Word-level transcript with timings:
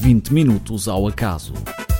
20 0.00 0.32
minutos 0.32 0.88
ao 0.88 1.06
acaso. 1.06 1.52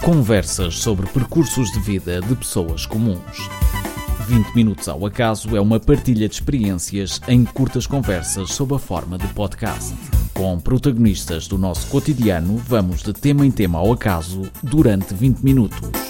Conversas 0.03 0.79
sobre 0.79 1.07
percursos 1.09 1.71
de 1.71 1.79
vida 1.81 2.19
de 2.23 2.35
pessoas 2.35 2.87
comuns. 2.87 3.51
20 4.27 4.55
minutos 4.55 4.89
ao 4.89 5.05
acaso 5.05 5.55
é 5.55 5.61
uma 5.61 5.79
partilha 5.79 6.27
de 6.27 6.35
experiências 6.35 7.21
em 7.29 7.45
curtas 7.45 7.87
conversas 7.87 8.55
sob 8.55 8.75
a 8.75 8.79
forma 8.79 9.19
de 9.19 9.27
podcast. 9.35 9.95
Com 10.33 10.59
protagonistas 10.59 11.47
do 11.47 11.59
nosso 11.59 11.89
cotidiano, 11.89 12.57
vamos 12.57 13.03
de 13.03 13.13
tema 13.13 13.45
em 13.45 13.51
tema 13.51 13.79
ao 13.79 13.93
acaso 13.93 14.51
durante 14.63 15.13
20 15.13 15.41
minutos. 15.41 16.10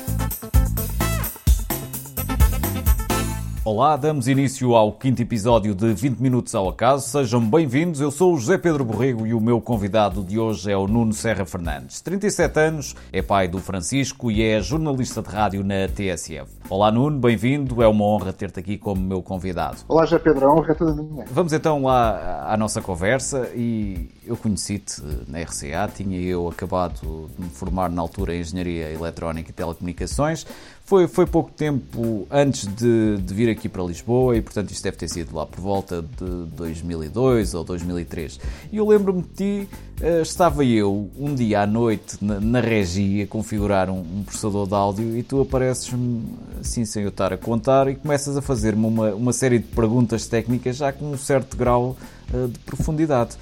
Olá, 3.62 3.94
damos 3.94 4.26
início 4.26 4.74
ao 4.74 4.90
quinto 4.90 5.20
episódio 5.20 5.74
de 5.74 5.92
20 5.92 6.18
Minutos 6.18 6.54
ao 6.54 6.66
Acaso. 6.66 7.06
Sejam 7.06 7.42
bem-vindos. 7.42 8.00
Eu 8.00 8.10
sou 8.10 8.32
o 8.32 8.38
José 8.38 8.56
Pedro 8.56 8.86
Borrego 8.86 9.26
e 9.26 9.34
o 9.34 9.40
meu 9.40 9.60
convidado 9.60 10.24
de 10.24 10.38
hoje 10.38 10.72
é 10.72 10.76
o 10.78 10.88
Nuno 10.88 11.12
Serra 11.12 11.44
Fernandes. 11.44 12.00
37 12.00 12.58
anos, 12.58 12.96
é 13.12 13.20
pai 13.20 13.48
do 13.48 13.58
Francisco 13.58 14.30
e 14.30 14.42
é 14.42 14.62
jornalista 14.62 15.20
de 15.20 15.28
rádio 15.28 15.62
na 15.62 15.86
TSF. 15.88 16.50
Olá, 16.70 16.90
Nuno, 16.90 17.18
bem-vindo. 17.18 17.82
É 17.82 17.86
uma 17.86 18.02
honra 18.02 18.32
ter-te 18.32 18.58
aqui 18.58 18.78
como 18.78 19.02
meu 19.02 19.20
convidado. 19.20 19.76
Olá, 19.88 20.06
José 20.06 20.18
Pedro, 20.20 20.46
a 20.46 20.54
honra 20.54 20.72
é 20.72 20.74
toda 20.74 20.94
minha. 20.94 21.26
Vamos 21.30 21.52
então 21.52 21.82
lá 21.82 22.46
à 22.50 22.56
nossa 22.56 22.80
conversa 22.80 23.50
e 23.54 24.08
eu 24.24 24.38
conheci-te 24.38 25.02
na 25.28 25.38
RCA, 25.42 25.90
tinha 25.94 26.18
eu 26.18 26.48
acabado 26.48 27.28
de 27.36 27.44
me 27.44 27.50
formar 27.50 27.90
na 27.90 28.00
altura 28.00 28.34
em 28.34 28.40
Engenharia 28.40 28.90
Eletrónica 28.90 29.50
e 29.50 29.52
Telecomunicações. 29.52 30.46
Foi, 30.90 31.06
foi 31.06 31.24
pouco 31.24 31.52
tempo 31.52 32.26
antes 32.28 32.66
de, 32.66 33.18
de, 33.18 33.32
vir 33.32 33.48
aqui 33.48 33.68
para 33.68 33.80
Lisboa 33.80 34.36
e, 34.36 34.42
portanto, 34.42 34.72
isto 34.72 34.82
deve 34.82 34.96
ter 34.96 35.08
sido 35.08 35.36
lá 35.36 35.46
por 35.46 35.60
volta 35.60 36.02
de 36.02 36.46
2002 36.56 37.54
ou 37.54 37.62
2003. 37.62 38.40
E 38.72 38.76
eu 38.76 38.88
lembro-me 38.88 39.22
de 39.22 39.28
ti, 39.28 39.68
uh, 40.00 40.20
estava 40.20 40.64
eu 40.64 41.08
um 41.16 41.32
dia 41.32 41.60
à 41.60 41.66
noite 41.66 42.16
na, 42.20 42.40
na 42.40 42.60
regia 42.60 43.22
a 43.22 43.26
configurar 43.28 43.88
um, 43.88 44.00
um, 44.00 44.24
processador 44.24 44.66
de 44.66 44.74
áudio 44.74 45.16
e 45.16 45.22
tu 45.22 45.40
apareces-me 45.40 46.24
assim 46.60 46.84
sem 46.84 47.04
eu 47.04 47.10
estar 47.10 47.32
a 47.32 47.38
contar 47.38 47.86
e 47.86 47.94
começas 47.94 48.36
a 48.36 48.42
fazer-me 48.42 48.84
uma, 48.84 49.14
uma 49.14 49.32
série 49.32 49.60
de 49.60 49.68
perguntas 49.68 50.26
técnicas 50.26 50.76
já 50.76 50.92
com 50.92 51.12
um 51.12 51.16
certo 51.16 51.56
grau 51.56 51.96
uh, 52.34 52.48
de 52.48 52.58
profundidade 52.58 53.36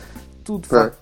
tu 0.48 0.58
de 0.58 0.66
facto 0.66 0.98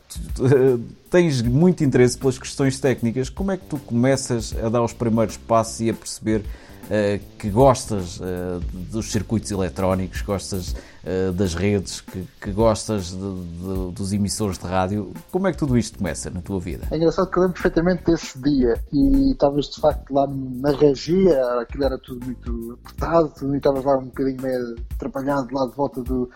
tens 1.08 1.41
muito 1.41 1.84
interesse 1.84 2.19
pelas 2.19 2.36
questões 2.36 2.80
técnicas. 2.80 3.30
Como 3.30 3.52
é 3.52 3.56
que 3.56 3.64
tu 3.66 3.78
começas 3.78 4.52
a 4.61 4.69
dar 4.69 4.83
os 4.83 4.92
primeiros 4.92 5.36
passos 5.36 5.80
e 5.80 5.89
a 5.89 5.94
perceber 5.94 6.41
uh, 6.41 7.25
que 7.39 7.48
gostas 7.48 8.19
uh, 8.19 8.61
dos 8.91 9.12
circuitos 9.12 9.52
eletrónicos, 9.52 10.20
gostas 10.22 10.72
uh, 10.72 11.33
das 11.33 11.55
redes, 11.55 12.00
que, 12.00 12.27
que 12.41 12.50
gostas 12.50 13.11
de, 13.11 13.17
de, 13.17 13.92
dos 13.92 14.12
emissores 14.12 14.58
de 14.58 14.67
rádio? 14.67 15.12
Como 15.30 15.47
é 15.47 15.52
que 15.52 15.58
tudo 15.58 15.78
isto 15.78 15.98
começa 15.98 16.28
na 16.28 16.42
tua 16.42 16.58
vida? 16.58 16.89
É 16.91 16.97
engraçado 16.97 17.30
que 17.30 17.39
eu 17.39 17.42
lembro 17.44 17.55
perfeitamente 17.55 18.02
desse 18.05 18.36
dia 18.42 18.83
e 18.92 19.30
estavas 19.30 19.67
de 19.67 19.80
facto 19.80 20.12
lá 20.12 20.27
na 20.27 20.72
regia, 20.72 21.41
aquilo 21.61 21.84
era 21.84 21.97
tudo 21.98 22.27
muito 22.27 22.80
apertado, 22.84 23.55
e 23.55 23.56
estavas 23.58 23.84
lá 23.84 23.97
um 23.97 24.06
bocadinho 24.06 24.42
meio 24.42 24.74
atrapalhado 24.97 25.55
lá 25.55 25.67
de 25.67 25.77
volta 25.77 26.02
do, 26.02 26.28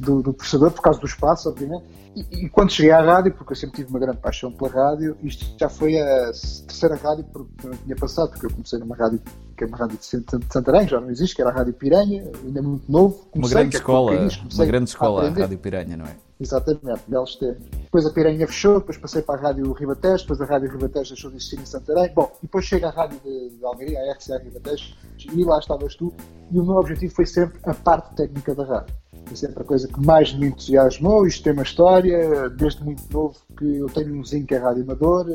do, 0.00 0.20
do 0.20 0.32
processador, 0.32 0.72
por 0.72 0.82
causa 0.82 0.98
do 0.98 1.06
espaço, 1.06 1.48
obviamente 1.48 2.05
e, 2.16 2.48
quando 2.48 2.72
cheguei 2.72 2.92
à 2.92 3.02
rádio, 3.02 3.32
porque 3.34 3.52
eu 3.52 3.56
sempre 3.56 3.76
tive 3.76 3.90
uma 3.90 3.98
grande 3.98 4.18
paixão 4.18 4.50
pela 4.50 4.70
rádio, 4.70 5.16
isto 5.22 5.44
já 5.58 5.68
foi 5.68 6.00
a 6.00 6.32
terceira 6.66 6.96
rádio 6.96 7.24
que 7.24 7.66
eu 7.66 7.76
tinha 7.84 7.96
passado, 7.96 8.30
porque 8.30 8.46
eu 8.46 8.50
comecei 8.50 8.78
numa 8.78 8.96
rádio 8.96 9.20
que 9.56 9.64
é 9.64 9.66
uma 9.66 9.76
rádio 9.76 9.98
de 9.98 10.06
Santarém, 10.50 10.88
já 10.88 11.00
não 11.00 11.10
existe, 11.10 11.34
que 11.34 11.42
era 11.42 11.50
a 11.50 11.54
Rádio 11.54 11.72
Piranha, 11.74 12.30
ainda 12.44 12.62
muito 12.62 12.90
novo. 12.90 13.26
Comecei, 13.30 13.56
uma 13.56 13.60
grande 13.60 13.76
é 13.76 13.78
escola, 13.78 14.12
uma 14.54 14.66
grande 14.66 14.90
escola 14.90 15.22
a, 15.22 15.26
a 15.26 15.30
Rádio 15.30 15.58
Piranha, 15.58 15.96
não 15.96 16.04
é? 16.04 16.16
Exatamente, 16.38 17.00
belos 17.08 17.36
tempos. 17.36 17.66
Depois 17.70 18.06
a 18.06 18.10
Piranha 18.10 18.46
fechou, 18.46 18.80
depois 18.80 18.98
passei 18.98 19.22
para 19.22 19.40
a 19.40 19.42
Rádio 19.42 19.72
Ribatejo, 19.72 20.24
depois 20.24 20.40
a 20.42 20.44
Rádio 20.44 20.70
Ribatejo 20.70 21.08
deixou 21.14 21.30
de 21.30 21.36
existir 21.38 21.58
em 21.58 21.64
Santarém. 21.64 22.12
Bom, 22.14 22.30
e 22.42 22.46
depois 22.46 22.66
chega 22.66 22.88
a 22.88 22.90
Rádio 22.90 23.18
de, 23.24 23.56
de 23.56 23.64
Almeria, 23.64 23.98
a 23.98 24.12
RCA 24.12 24.38
Ribatejo, 24.38 24.94
e 25.32 25.44
lá 25.44 25.58
estavas 25.58 25.94
tu, 25.94 26.12
e 26.50 26.60
o 26.60 26.64
meu 26.64 26.76
objetivo 26.76 27.14
foi 27.14 27.24
sempre 27.24 27.58
a 27.64 27.72
parte 27.72 28.14
técnica 28.14 28.54
da 28.54 28.64
rádio 28.64 28.94
foi 29.26 29.36
sempre 29.36 29.62
a 29.62 29.64
coisa 29.64 29.88
que 29.88 30.00
mais 30.04 30.32
me 30.32 30.48
entusiasmou. 30.48 31.26
Isto 31.26 31.44
tem 31.44 31.52
uma 31.52 31.62
história, 31.62 32.48
desde 32.50 32.82
muito 32.84 33.02
novo 33.12 33.36
que 33.56 33.78
eu 33.78 33.86
tenho 33.86 34.14
um 34.14 34.24
zinco 34.24 34.52
é 34.52 34.58
rádio 34.58 34.82
amador, 34.82 35.26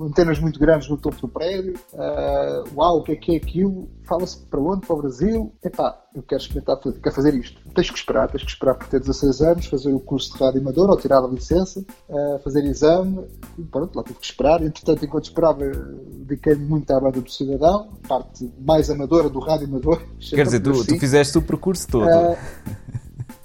antenas 0.00 0.38
muito 0.38 0.60
grandes 0.60 0.88
no 0.88 0.96
topo 0.96 1.20
do 1.20 1.28
prédio. 1.28 1.74
Uh, 1.92 2.76
uau, 2.76 2.98
o 2.98 3.02
que 3.02 3.12
é 3.12 3.16
que 3.16 3.32
é 3.32 3.36
aquilo? 3.36 3.88
Fala-se 4.04 4.38
para 4.46 4.60
onde? 4.60 4.86
Para 4.86 4.94
o 4.94 5.02
Brasil? 5.02 5.52
Epá, 5.64 5.98
eu 6.14 6.22
quero 6.22 6.40
experimentar, 6.40 6.78
quero 6.78 7.14
fazer 7.14 7.34
isto. 7.34 7.60
Tens 7.74 7.90
que 7.90 7.96
esperar, 7.96 8.30
tens 8.30 8.44
que 8.44 8.50
esperar 8.50 8.74
por 8.74 8.86
ter 8.88 9.00
16 9.00 9.40
anos, 9.40 9.66
fazer 9.66 9.92
o 9.92 10.00
curso 10.00 10.32
de 10.34 10.44
rádio 10.44 10.60
amador 10.60 10.90
ou 10.90 10.96
tirar 10.96 11.24
a 11.24 11.26
licença, 11.26 11.80
uh, 12.08 12.38
fazer 12.44 12.64
exame. 12.64 13.26
E 13.58 13.62
pronto, 13.62 13.96
lá 13.96 14.04
tive 14.04 14.18
que 14.18 14.26
esperar. 14.26 14.62
Entretanto, 14.62 15.04
enquanto 15.04 15.24
esperava, 15.24 15.64
dediquei-me 15.64 16.64
muito 16.64 16.90
à 16.90 17.00
banda 17.00 17.20
do 17.20 17.30
cidadão, 17.30 17.88
parte 18.06 18.52
mais 18.60 18.90
amadora 18.90 19.28
do 19.28 19.40
rádio 19.40 19.66
amador. 19.66 20.02
Quer 20.20 20.44
dizer, 20.44 20.60
tu, 20.60 20.70
assim. 20.70 20.94
tu 20.94 21.00
fizeste 21.00 21.38
o 21.38 21.42
percurso 21.42 21.88
todo. 21.88 22.06
Uh, 22.06 22.36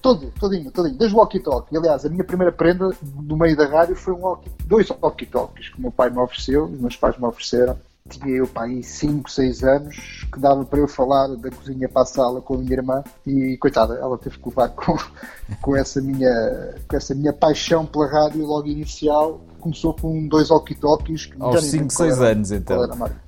Todo, 0.08 0.32
todinho, 0.40 0.72
todinho. 0.72 0.98
Desde 0.98 1.14
o 1.14 1.20
walkie-talkie. 1.20 1.76
Aliás, 1.76 2.06
a 2.06 2.10
minha 2.10 2.24
primeira 2.24 2.50
prenda 2.50 2.96
no 3.22 3.36
meio 3.36 3.58
da 3.58 3.66
rádio 3.66 3.94
foi 3.94 4.14
um 4.14 4.22
walkie, 4.22 4.50
dois 4.66 4.90
walkie-talkies 4.90 5.68
que 5.68 5.78
o 5.78 5.82
meu 5.82 5.92
pai 5.92 6.10
me 6.10 6.18
ofereceu, 6.20 6.64
os 6.64 6.80
meus 6.80 6.96
pais 6.96 7.18
me 7.18 7.26
ofereceram. 7.26 7.78
Tinha 8.10 8.38
eu, 8.38 8.48
pai, 8.48 8.82
5, 8.82 9.30
6 9.30 9.64
anos, 9.66 10.26
que 10.32 10.40
dava 10.40 10.64
para 10.64 10.80
eu 10.80 10.88
falar 10.88 11.28
da 11.36 11.52
cozinha 11.52 11.90
para 11.90 12.04
a 12.04 12.06
sala 12.06 12.40
com 12.40 12.54
a 12.54 12.58
minha 12.58 12.72
irmã 12.72 13.04
e, 13.26 13.58
coitada, 13.58 13.96
ela 13.96 14.18
teve 14.18 14.38
que 14.38 14.48
levar 14.48 14.70
com, 14.70 14.98
com, 15.62 15.76
essa, 15.76 16.02
minha, 16.02 16.76
com 16.88 16.96
essa 16.96 17.14
minha 17.14 17.34
paixão 17.34 17.86
pela 17.86 18.08
rádio 18.08 18.46
logo 18.46 18.66
inicial. 18.66 19.42
Começou 19.60 19.94
com 19.94 20.26
dois 20.30 20.50
walkie-talkies. 20.50 21.32
Aos 21.38 21.66
5, 21.66 21.92
6 21.92 22.22
anos, 22.22 22.52
então. 22.54 22.80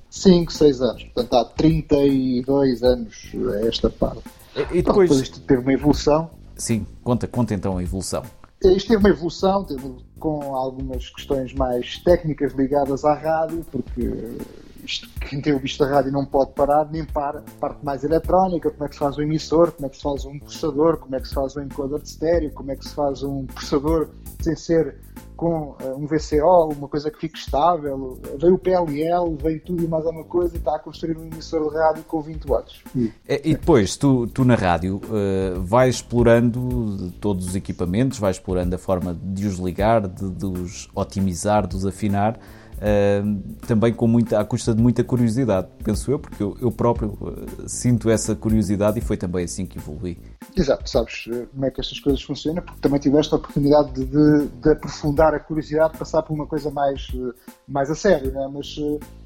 5, 0.10 0.54
6 0.54 0.82
anos. 0.82 1.04
Portanto, 1.14 1.34
há 1.34 1.46
32 1.56 2.84
anos 2.84 3.32
esta 3.68 3.90
parte. 3.90 4.24
E 4.56 4.82
depois... 4.82 5.10
depois 5.10 5.20
isto 5.20 5.42
teve 5.42 5.62
uma 5.62 5.74
evolução. 5.74 6.39
Sim, 6.60 6.86
conta, 7.04 7.26
conta 7.26 7.54
então 7.54 7.78
a 7.78 7.84
evolução. 7.84 8.24
Isto 8.62 8.90
teve 8.90 8.98
uma 8.98 9.10
evolução, 9.10 9.64
teve 9.64 9.96
com 10.20 10.54
algumas 10.54 11.10
questões 11.10 11.54
mais 11.54 11.98
técnicas 12.00 12.52
ligadas 12.52 13.06
à 13.06 13.14
rádio, 13.14 13.66
porque 13.72 14.38
isto, 14.84 15.10
quem 15.22 15.40
tem 15.40 15.54
o 15.54 15.60
visto 15.60 15.80
da 15.80 15.90
rádio 15.90 16.12
não 16.12 16.26
pode 16.26 16.52
parar, 16.52 16.86
nem 16.92 17.06
para. 17.06 17.42
Parte 17.62 17.84
mais 17.86 18.04
eletrónica, 18.04 18.70
como 18.70 18.84
é 18.84 18.90
que 18.90 18.96
se 18.96 19.00
faz 19.00 19.18
um 19.18 19.22
emissor, 19.22 19.72
como 19.72 19.86
é 19.86 19.90
que 19.90 19.96
se 19.96 20.04
faz 20.04 20.26
um 20.26 20.38
processador, 20.38 20.98
como 20.98 21.16
é 21.16 21.22
que 21.22 21.28
se 21.30 21.34
faz 21.34 21.56
um 21.56 21.62
encoder 21.62 22.00
de 22.00 22.10
estéreo, 22.10 22.52
como 22.52 22.72
é 22.72 22.76
que 22.76 22.86
se 22.86 22.94
faz 22.94 23.24
um 23.24 23.46
processador 23.46 24.10
sem 24.42 24.56
ser 24.58 24.98
com 25.40 25.78
uh, 25.82 25.96
um 25.98 26.06
VCO, 26.06 26.74
uma 26.78 26.90
coisa 26.90 27.10
que 27.10 27.18
fique 27.18 27.40
estável. 27.40 28.20
Veio 28.38 28.56
o 28.56 28.60
PLL, 28.60 29.38
veio 29.42 29.62
tudo 29.62 29.82
e 29.82 29.88
mais 29.88 30.06
alguma 30.06 30.26
coisa 30.26 30.56
e 30.56 30.58
está 30.58 30.76
a 30.76 30.80
construir 30.80 31.18
um 31.18 31.28
emissor 31.28 31.70
de 31.70 31.78
rádio 31.78 32.04
com 32.04 32.20
20 32.20 32.46
watts. 32.46 32.82
E, 32.94 33.14
e 33.26 33.54
depois, 33.54 33.96
tu, 33.96 34.28
tu 34.28 34.44
na 34.44 34.56
rádio 34.56 34.98
uh, 34.98 35.62
vais 35.62 35.96
explorando 35.96 37.14
todos 37.22 37.48
os 37.48 37.56
equipamentos, 37.56 38.20
vais 38.20 38.36
explorando 38.36 38.76
a 38.76 38.78
forma 38.78 39.14
de 39.14 39.48
os 39.48 39.58
ligar, 39.60 40.06
de, 40.06 40.30
de 40.30 40.46
os 40.46 40.90
otimizar, 40.94 41.66
de 41.66 41.78
os 41.78 41.86
afinar. 41.86 42.38
Também 43.68 43.94
com 43.94 44.08
muita, 44.08 44.40
à 44.40 44.46
custa 44.46 44.74
de 44.74 44.82
muita 44.82 45.04
curiosidade, 45.04 45.68
penso 45.84 46.12
eu, 46.12 46.20
porque 46.20 46.42
eu, 46.42 46.58
eu 46.62 46.72
próprio 46.72 47.18
uh, 47.22 47.68
sinto 47.68 48.10
essa 48.10 48.36
curiosidade 48.36 49.00
e 49.00 49.02
foi 49.02 49.18
também 49.18 49.46
assim 49.46 49.66
que 49.66 49.78
evolui. 49.78 50.18
Exato, 50.56 50.90
sabes 50.90 51.26
eh, 51.32 51.46
como 51.52 51.66
é 51.66 51.72
que 51.72 51.80
estas 51.80 52.00
coisas 52.00 52.22
funcionam, 52.22 52.64
porque 52.64 52.80
também 52.82 53.00
tiveste 53.00 53.34
a 53.34 53.38
oportunidade 53.38 53.94
de, 53.94 54.06
de, 54.06 54.48
de 54.48 54.72
aprofundar 54.72 55.34
a 55.34 55.40
curiosidade, 55.40 55.98
passar 55.98 56.24
por 56.24 56.34
uma 56.34 56.48
coisa 56.48 56.72
mais, 56.72 57.08
mais 57.68 57.90
a 57.90 57.96
sério, 57.96 58.32
né? 58.32 58.50
mas 58.52 58.76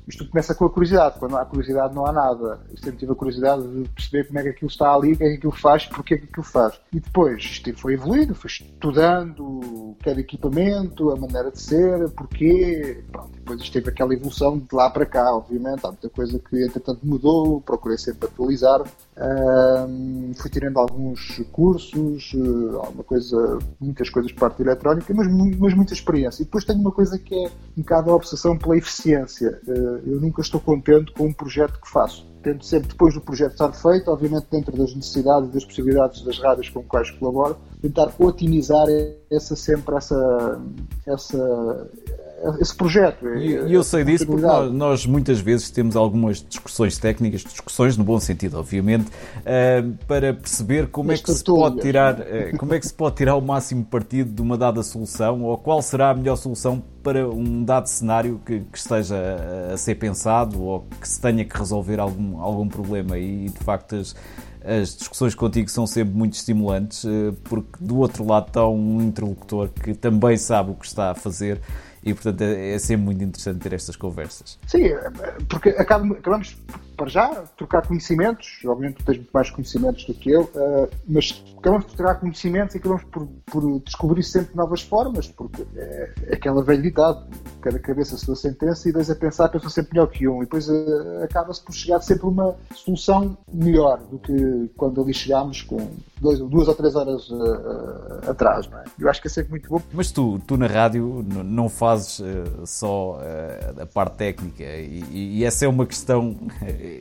isto 0.07 0.27
começa 0.27 0.53
com 0.53 0.65
a 0.65 0.69
curiosidade. 0.69 1.19
Quando 1.19 1.37
há 1.37 1.45
curiosidade, 1.45 1.95
não 1.95 2.05
há 2.05 2.11
nada. 2.11 2.59
Eu 2.69 2.77
sempre 2.77 2.97
tive 2.97 3.11
a 3.11 3.15
curiosidade 3.15 3.61
de 3.63 3.89
perceber 3.89 4.27
como 4.27 4.39
é 4.39 4.43
que 4.43 4.49
aquilo 4.49 4.69
está 4.69 4.93
ali, 4.93 5.13
o 5.13 5.17
que 5.17 5.23
é 5.23 5.29
que 5.29 5.35
aquilo 5.35 5.51
faz, 5.51 5.85
porque 5.85 6.13
é 6.13 6.17
que 6.17 6.25
aquilo 6.25 6.43
faz. 6.43 6.79
E 6.91 6.99
depois 6.99 7.43
isto 7.43 7.77
foi 7.77 7.93
evoluindo, 7.93 8.35
foi 8.35 8.49
estudando 8.49 9.95
cada 10.03 10.19
equipamento, 10.19 11.11
a 11.11 11.15
maneira 11.15 11.51
de 11.51 11.59
ser, 11.59 12.09
porquê. 12.09 13.03
Pronto, 13.11 13.31
depois 13.33 13.61
isto 13.61 13.73
teve 13.73 13.89
aquela 13.89 14.13
evolução 14.13 14.57
de 14.57 14.67
lá 14.73 14.89
para 14.89 15.05
cá, 15.05 15.33
obviamente. 15.33 15.85
Há 15.85 15.89
muita 15.89 16.09
coisa 16.09 16.39
que 16.39 16.63
entretanto 16.63 16.99
mudou, 17.03 17.61
procurei 17.61 17.97
sempre 17.97 18.27
atualizar. 18.27 18.83
Fui 20.35 20.49
tirando 20.49 20.77
alguns 20.77 21.41
cursos, 21.51 22.33
uh, 22.33 22.77
alguma 22.77 23.03
coisa, 23.03 23.59
muitas 23.79 24.09
coisas 24.09 24.31
de 24.31 24.37
parte 24.37 24.61
eletrónica, 24.61 25.13
mas, 25.13 25.27
mas 25.59 25.73
muita 25.73 25.93
experiência. 25.93 26.41
E 26.41 26.45
depois 26.45 26.65
tenho 26.65 26.79
uma 26.79 26.91
coisa 26.91 27.17
que 27.19 27.35
é 27.35 27.47
um 27.77 27.81
bocado 27.81 28.09
a 28.09 28.15
obsessão 28.15 28.57
pela 28.57 28.77
eficiência. 28.77 29.61
Uh, 29.67 30.01
eu 30.05 30.19
nunca 30.19 30.41
estou 30.41 30.59
contente 30.59 31.11
com 31.11 31.27
um 31.27 31.33
projeto 31.33 31.79
que 31.79 31.89
faço. 31.89 32.25
Tento 32.41 32.65
sempre, 32.65 32.89
depois 32.89 33.13
do 33.13 33.21
projeto 33.21 33.53
estar 33.53 33.71
feito, 33.71 34.11
obviamente 34.11 34.47
dentro 34.51 34.75
das 34.75 34.93
necessidades 34.93 35.49
e 35.49 35.53
das 35.53 35.63
possibilidades 35.63 36.21
das 36.23 36.39
rádios 36.39 36.69
com 36.69 36.83
quais 36.83 37.09
colaboro, 37.11 37.57
tentar 37.81 38.11
otimizar 38.19 38.85
essa 39.31 39.55
sempre 39.55 39.95
essa, 39.95 40.61
essa 41.07 41.89
esse 42.59 42.75
projeto. 42.75 43.27
E 43.37 43.53
eu, 43.53 43.67
eu 43.67 43.83
sei 43.83 44.03
disso 44.03 44.25
porque 44.25 44.41
nós, 44.41 44.71
nós, 44.71 45.05
muitas 45.05 45.39
vezes 45.39 45.69
temos 45.69 45.95
algumas 45.95 46.43
discussões 46.47 46.97
técnicas, 46.97 47.41
discussões 47.41 47.97
no 47.97 48.03
bom 48.03 48.19
sentido, 48.19 48.57
obviamente, 48.57 49.07
uh, 49.07 49.97
para 50.07 50.33
perceber 50.33 50.87
como 50.87 51.11
é 51.11 51.17
que 51.17 51.31
se 51.31 51.43
pode 51.43 51.79
tirar, 51.79 52.19
uh, 52.19 52.57
como 52.57 52.73
é 52.73 52.79
que 52.79 52.87
se 52.87 52.93
pode 52.93 53.15
tirar 53.15 53.35
o 53.35 53.41
máximo 53.41 53.83
partido 53.85 54.31
de 54.31 54.41
uma 54.41 54.57
dada 54.57 54.83
solução 54.83 55.43
ou 55.43 55.57
qual 55.57 55.81
será 55.81 56.09
a 56.09 56.13
melhor 56.13 56.35
solução 56.35 56.83
para 57.01 57.27
um 57.27 57.63
dado 57.63 57.87
cenário 57.87 58.41
que, 58.45 58.61
que 58.61 58.77
esteja 58.77 59.15
a, 59.15 59.73
a 59.73 59.77
ser 59.77 59.95
pensado 59.95 60.61
ou 60.61 60.85
que 60.99 61.07
se 61.07 61.19
tenha 61.19 61.43
que 61.43 61.57
resolver 61.57 61.99
algum, 61.99 62.39
algum 62.39 62.67
problema. 62.67 63.17
E 63.17 63.49
de 63.49 63.59
facto 63.59 63.95
as, 63.95 64.15
as 64.63 64.95
discussões 64.95 65.35
contigo 65.35 65.69
são 65.69 65.85
sempre 65.85 66.15
muito 66.15 66.33
estimulantes, 66.33 67.03
eh, 67.05 67.33
porque 67.43 67.83
do 67.83 67.97
outro 67.97 68.25
lado 68.25 68.47
está 68.47 68.65
um 68.65 69.01
interlocutor 69.01 69.69
que 69.69 69.93
também 69.93 70.37
sabe 70.37 70.71
o 70.71 70.75
que 70.75 70.85
está 70.85 71.11
a 71.11 71.15
fazer 71.15 71.59
e, 72.05 72.13
portanto, 72.13 72.41
é, 72.41 72.73
é 72.73 72.79
sempre 72.79 73.05
muito 73.05 73.23
interessante 73.23 73.59
ter 73.59 73.73
estas 73.73 73.95
conversas. 73.95 74.59
Sim, 74.67 74.89
porque 75.47 75.69
acabamos 75.69 76.57
para 76.95 77.09
já, 77.09 77.29
trocar 77.57 77.85
conhecimentos. 77.85 78.59
Obviamente, 78.65 78.97
tu 78.97 79.05
tens 79.05 79.17
muito 79.17 79.31
mais 79.31 79.49
conhecimentos 79.49 80.05
do 80.05 80.13
que 80.13 80.31
eu, 80.31 80.43
uh, 80.43 80.89
mas 81.07 81.43
acabamos 81.57 81.85
por 81.85 81.95
trocar 81.95 82.15
conhecimentos 82.15 82.75
e 82.75 82.77
acabamos 82.77 83.03
por, 83.05 83.27
por 83.45 83.79
descobrir 83.81 84.23
sempre 84.23 84.55
novas 84.55 84.81
formas, 84.81 85.27
porque 85.27 85.65
é, 85.75 86.13
é 86.23 86.35
aquela 86.35 86.63
velha 86.63 86.81
ditado: 86.81 87.25
cada 87.61 87.79
cabeça 87.79 88.15
a 88.15 88.17
sua 88.17 88.35
sentença 88.35 88.89
e 88.89 88.91
dois 88.91 89.09
a 89.09 89.15
pensar 89.15 89.49
pensam 89.49 89.69
sempre 89.69 89.93
melhor 89.93 90.07
que 90.07 90.27
um. 90.27 90.41
E 90.41 90.45
depois 90.45 90.67
uh, 90.69 91.23
acaba-se 91.23 91.63
por 91.63 91.73
chegar 91.73 92.01
sempre 92.01 92.25
a 92.25 92.29
uma 92.29 92.55
solução 92.73 93.37
melhor 93.51 93.99
do 93.99 94.19
que 94.19 94.69
quando 94.75 95.01
ali 95.01 95.13
chegámos 95.13 95.61
com 95.61 95.89
dois, 96.19 96.39
duas 96.39 96.67
ou 96.67 96.75
três 96.75 96.95
horas 96.95 97.29
uh, 97.29 98.29
atrás. 98.29 98.69
Não 98.69 98.79
é? 98.79 98.83
Eu 98.99 99.09
acho 99.09 99.21
que 99.21 99.27
é 99.27 99.31
sempre 99.31 99.51
muito 99.51 99.69
bom. 99.69 99.81
Mas 99.93 100.11
tu, 100.11 100.39
tu 100.47 100.57
na 100.57 100.67
rádio 100.67 101.25
não 101.27 101.69
fazes 101.69 102.21
só 102.65 103.19
a 103.79 103.85
parte 103.85 104.17
técnica 104.17 104.63
e, 104.63 105.39
e 105.39 105.43
essa 105.43 105.65
é 105.65 105.67
uma 105.67 105.85
questão 105.85 106.35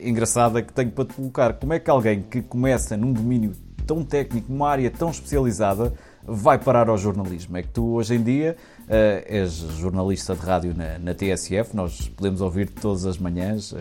engraçada 0.01 0.61
que 0.61 0.73
tenho 0.73 0.91
para 0.91 1.05
te 1.05 1.13
colocar. 1.13 1.53
Como 1.53 1.73
é 1.73 1.79
que 1.79 1.89
alguém 1.89 2.21
que 2.21 2.41
começa 2.41 2.97
num 2.97 3.11
domínio 3.11 3.53
tão 3.85 4.03
técnico, 4.03 4.51
numa 4.51 4.69
área 4.69 4.89
tão 4.89 5.09
especializada, 5.09 5.93
vai 6.23 6.57
parar 6.57 6.89
ao 6.89 6.97
jornalismo? 6.97 7.57
É 7.57 7.61
que 7.61 7.69
tu 7.69 7.93
hoje 7.93 8.15
em 8.15 8.23
dia 8.23 8.55
uh, 8.83 9.23
és 9.25 9.51
jornalista 9.51 10.35
de 10.35 10.41
rádio 10.41 10.73
na, 10.75 10.97
na, 10.99 11.13
TSF, 11.13 11.75
nós 11.75 12.07
podemos 12.09 12.41
ouvir 12.41 12.69
todas 12.69 13.05
as 13.05 13.17
manhãs 13.17 13.71
uh, 13.71 13.77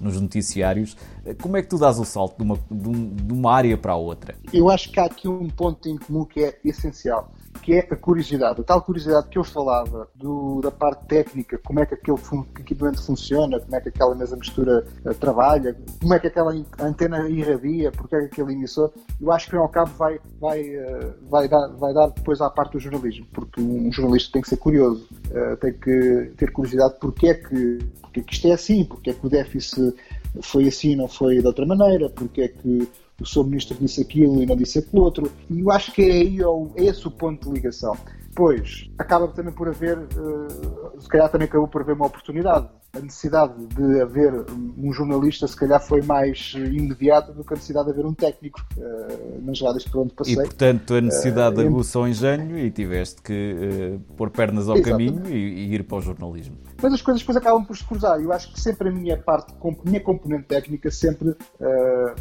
nos 0.00 0.20
noticiários. 0.20 0.96
Uh, 1.24 1.34
como 1.40 1.56
é 1.56 1.62
que 1.62 1.68
tu 1.68 1.78
dás 1.78 1.98
o 1.98 2.04
salto 2.04 2.36
de 2.36 2.42
uma, 2.42 2.58
de 2.70 3.32
uma 3.32 3.52
área 3.52 3.76
para 3.76 3.92
a 3.92 3.96
outra? 3.96 4.34
Eu 4.52 4.70
acho 4.70 4.90
que 4.90 4.98
há 4.98 5.04
aqui 5.04 5.28
um 5.28 5.48
ponto 5.48 5.88
em 5.88 5.96
comum 5.96 6.24
que 6.24 6.40
é 6.40 6.58
essencial 6.64 7.32
que 7.60 7.74
é 7.74 7.80
a 7.80 7.96
curiosidade. 7.96 8.60
A 8.60 8.64
tal 8.64 8.82
curiosidade 8.82 9.28
que 9.28 9.38
eu 9.38 9.44
falava 9.44 10.08
do, 10.14 10.60
da 10.60 10.70
parte 10.70 11.06
técnica, 11.06 11.58
como 11.58 11.80
é 11.80 11.86
que 11.86 11.94
aquele 11.94 12.18
equipamento 12.58 13.02
funciona, 13.02 13.60
como 13.60 13.74
é 13.74 13.80
que 13.80 13.88
aquela 13.88 14.14
mesa 14.14 14.36
mistura 14.36 14.84
uh, 15.04 15.14
trabalha, 15.14 15.76
como 16.00 16.14
é 16.14 16.18
que 16.18 16.26
aquela 16.26 16.54
antena 16.80 17.28
irradia, 17.28 17.90
porque 17.92 18.16
é 18.16 18.20
que 18.20 18.26
aquele 18.26 18.52
emissor, 18.52 18.92
eu 19.20 19.32
acho 19.32 19.48
que 19.48 19.56
ao 19.56 19.68
cabo 19.68 19.90
vai, 19.96 20.20
vai, 20.40 20.62
uh, 20.76 21.14
vai, 21.28 21.48
dar, 21.48 21.68
vai 21.68 21.92
dar 21.92 22.08
depois 22.08 22.40
à 22.40 22.50
parte 22.50 22.72
do 22.72 22.80
jornalismo, 22.80 23.26
porque 23.32 23.60
um 23.60 23.90
jornalista 23.92 24.32
tem 24.32 24.42
que 24.42 24.48
ser 24.48 24.56
curioso, 24.56 25.06
uh, 25.30 25.56
tem 25.56 25.72
que 25.72 26.32
ter 26.36 26.52
curiosidade 26.52 26.94
porque 27.00 27.28
é 27.28 27.34
que, 27.34 27.78
porque 28.00 28.20
é 28.20 28.22
que 28.22 28.34
isto 28.34 28.48
é 28.48 28.52
assim, 28.52 28.84
porque 28.84 29.10
é 29.10 29.14
que 29.14 29.26
o 29.26 29.30
déficit 29.30 29.94
foi 30.42 30.68
assim 30.68 30.94
não 30.94 31.08
foi 31.08 31.38
de 31.38 31.46
outra 31.46 31.66
maneira, 31.66 32.08
porque 32.10 32.42
é 32.42 32.48
que 32.48 32.88
o 33.20 33.26
seu 33.26 33.42
ministro 33.44 33.76
disse 33.80 34.00
aquilo 34.00 34.42
e 34.42 34.46
não 34.46 34.56
disse 34.56 34.78
aquilo 34.78 35.02
outro. 35.02 35.30
E 35.50 35.60
eu 35.60 35.70
acho 35.70 35.92
que 35.92 36.02
é 36.02 36.12
aí 36.12 36.38
é 36.76 36.84
esse 36.84 37.06
o 37.06 37.10
ponto 37.10 37.48
de 37.48 37.54
ligação. 37.54 37.96
Depois, 38.28 38.88
acaba 38.96 39.26
também 39.28 39.52
por 39.52 39.68
haver, 39.68 39.98
uh, 39.98 41.00
se 41.00 41.08
calhar 41.08 41.28
também 41.28 41.48
acabou 41.48 41.66
por 41.66 41.82
haver 41.82 41.94
uma 41.94 42.06
oportunidade. 42.06 42.68
A 42.94 43.00
necessidade 43.00 43.54
de 43.66 44.00
haver 44.00 44.46
um 44.50 44.92
jornalista, 44.92 45.46
se 45.46 45.54
calhar, 45.54 45.80
foi 45.80 46.02
mais 46.02 46.54
imediata 46.56 47.32
do 47.32 47.44
que 47.44 47.52
a 47.52 47.56
necessidade 47.56 47.86
de 47.86 47.92
haver 47.92 48.06
um 48.06 48.14
técnico 48.14 48.60
uh, 48.76 49.44
nas 49.44 49.60
rádios 49.60 49.84
por 49.84 50.00
onde 50.02 50.14
passei. 50.14 50.34
E, 50.34 50.36
portanto, 50.36 50.94
a 50.94 51.00
necessidade 51.00 51.56
uh, 51.56 51.66
aguçou 51.66 52.04
o 52.04 52.08
engenho 52.08 52.58
e 52.58 52.70
tiveste 52.70 53.20
que 53.20 53.54
uh, 53.54 54.14
pôr 54.14 54.30
pernas 54.30 54.68
ao 54.68 54.76
Exatamente. 54.76 55.12
caminho 55.12 55.36
e, 55.36 55.66
e 55.66 55.74
ir 55.74 55.84
para 55.84 55.98
o 55.98 56.00
jornalismo 56.00 56.56
mas 56.80 56.92
as 56.92 57.02
coisas 57.02 57.20
depois 57.20 57.36
acabam 57.36 57.64
por 57.64 57.76
se 57.76 57.84
cruzar. 57.84 58.20
Eu 58.20 58.32
acho 58.32 58.52
que 58.52 58.60
sempre 58.60 58.88
a 58.88 58.92
minha 58.92 59.16
parte, 59.16 59.52
a 59.52 59.88
minha 59.88 60.00
componente 60.00 60.44
técnica 60.44 60.90
sempre 60.90 61.30
uh, 61.30 61.36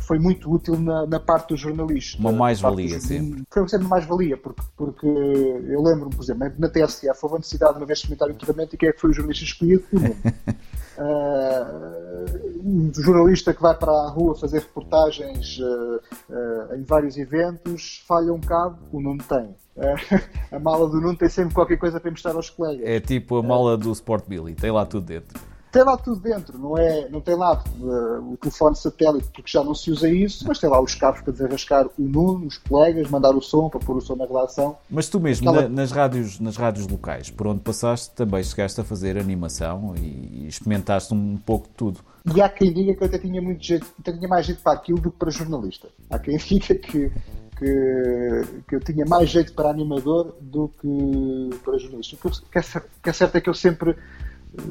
foi 0.02 0.18
muito 0.18 0.52
útil 0.52 0.80
na, 0.80 1.06
na 1.06 1.20
parte 1.20 1.50
do 1.50 1.58
jornalismo. 1.58 2.20
Uma 2.22 2.32
mais-valia, 2.32 3.00
sempre. 3.00 3.44
Foi 3.52 3.68
sempre 3.68 3.88
mais-valia, 3.88 4.36
porque, 4.36 4.62
porque 4.76 5.08
eu 5.08 5.82
lembro-me, 5.82 6.16
por 6.16 6.24
exemplo, 6.24 6.52
na 6.58 6.70
TSF 6.70 7.20
houve 7.22 7.36
a 7.36 7.40
necessidade 7.40 7.74
de 7.74 7.80
uma 7.80 7.86
vez 7.86 8.00
experimentar 8.00 8.30
inteiramente 8.32 8.74
e 8.74 8.78
quem 8.78 8.90
é 8.90 8.92
que 8.92 9.00
foi 9.00 9.12
o 9.12 9.14
jornalista 9.14 9.46
escolhido? 9.46 9.84
O 9.94 10.00
Nuno. 10.00 10.16
Uh, 10.98 12.58
um 12.64 12.92
jornalista 12.94 13.54
que 13.54 13.62
vai 13.62 13.76
para 13.76 13.92
a 13.92 14.10
rua 14.10 14.36
fazer 14.36 14.60
reportagens 14.60 15.60
uh, 15.60 16.02
uh, 16.30 16.76
em 16.76 16.84
vários 16.84 17.18
eventos 17.18 18.04
falha 18.08 18.34
um 18.34 18.42
cabo, 18.42 18.80
o 18.92 19.00
Nuno 19.00 19.24
tem. 19.24 19.56
a 20.52 20.60
mala 20.60 20.90
do 20.90 21.00
Nuno 21.00 21.16
tem 21.16 21.30
sempre 21.30 21.54
qualquer 21.54 21.78
coisa 21.78 22.00
para 22.00 22.10
mostrar 22.10 22.36
aos 22.36 22.50
colegas. 22.50 22.88
É 22.88 23.00
tipo 23.00 23.38
a 23.38 23.44
mala 23.44 23.78
do 23.78 23.92
Sport 23.92 24.26
Billy, 24.28 24.56
tem 24.56 24.72
lá 24.72 24.86
tudo 24.86 25.06
dentro 25.06 25.40
tem 25.72 25.84
lá 25.84 25.98
tudo 25.98 26.20
dentro, 26.22 26.58
não, 26.58 26.78
é, 26.78 27.10
não 27.10 27.20
tem 27.20 27.36
lá 27.36 27.62
uh, 27.80 28.34
o 28.34 28.38
telefone 28.38 28.76
satélite, 28.76 29.28
porque 29.34 29.52
já 29.52 29.64
não 29.64 29.76
se 29.76 29.92
usa 29.92 30.10
isso, 30.10 30.46
mas 30.48 30.60
tem 30.60 30.70
lá 30.70 30.82
os 30.82 30.96
cabos 30.96 31.22
para 31.22 31.34
desarrascar 31.34 31.86
o 31.86 32.02
Nuno, 32.02 32.48
os 32.48 32.58
colegas, 32.58 33.10
mandar 33.10 33.36
o 33.36 33.42
som 33.42 33.70
para 33.70 33.80
pôr 33.80 33.98
o 33.98 34.02
som 34.02 34.16
na 34.16 34.26
relação. 34.26 34.78
Mas 34.90 35.10
tu 35.10 35.20
mesmo, 35.20 35.50
Aquela... 35.50 35.68
na, 35.68 35.76
nas, 35.76 35.92
rádios, 35.92 36.40
nas 36.40 36.56
rádios 36.56 36.88
locais, 36.88 37.30
por 37.30 37.48
onde 37.48 37.62
passaste, 37.62 38.16
também 38.16 38.42
chegaste 38.44 38.80
a 38.80 38.84
fazer 38.84 39.18
animação 39.18 39.94
e, 39.98 40.44
e 40.44 40.48
experimentaste 40.48 41.14
um 41.14 41.38
pouco 41.38 41.68
de 41.68 41.74
tudo. 41.74 42.00
E 42.34 42.42
há 42.42 42.50
quem 42.50 42.74
diga 42.74 42.94
que 42.94 43.04
eu 43.04 43.08
até 43.08 43.18
tinha 43.18 43.42
muito 43.42 43.64
jeito, 43.64 43.88
até 44.00 44.12
tinha 44.12 44.28
mais 44.28 44.46
jeito 44.46 44.62
para 44.62 44.74
aquilo 44.74 45.00
do 45.00 45.12
que 45.12 45.18
para 45.18 45.30
jornalista. 45.30 45.88
Há 46.10 46.18
quem 46.18 46.38
diga 46.40 46.76
que, 46.76 47.12
que, 47.58 48.42
que 48.68 48.76
eu 48.76 48.80
tinha 48.80 49.06
mais 49.06 49.30
jeito 49.30 49.54
para 49.54 49.70
animador 49.70 50.36
do 50.40 50.70
que 50.70 51.58
para 51.64 51.78
jornalista. 51.78 52.16
O 52.16 52.32
que, 52.32 52.58
é, 52.58 52.62
que 53.04 53.10
é 53.10 53.14
certo 53.14 53.36
é 53.36 53.42
que 53.42 53.50
eu 53.50 53.54
sempre 53.54 53.96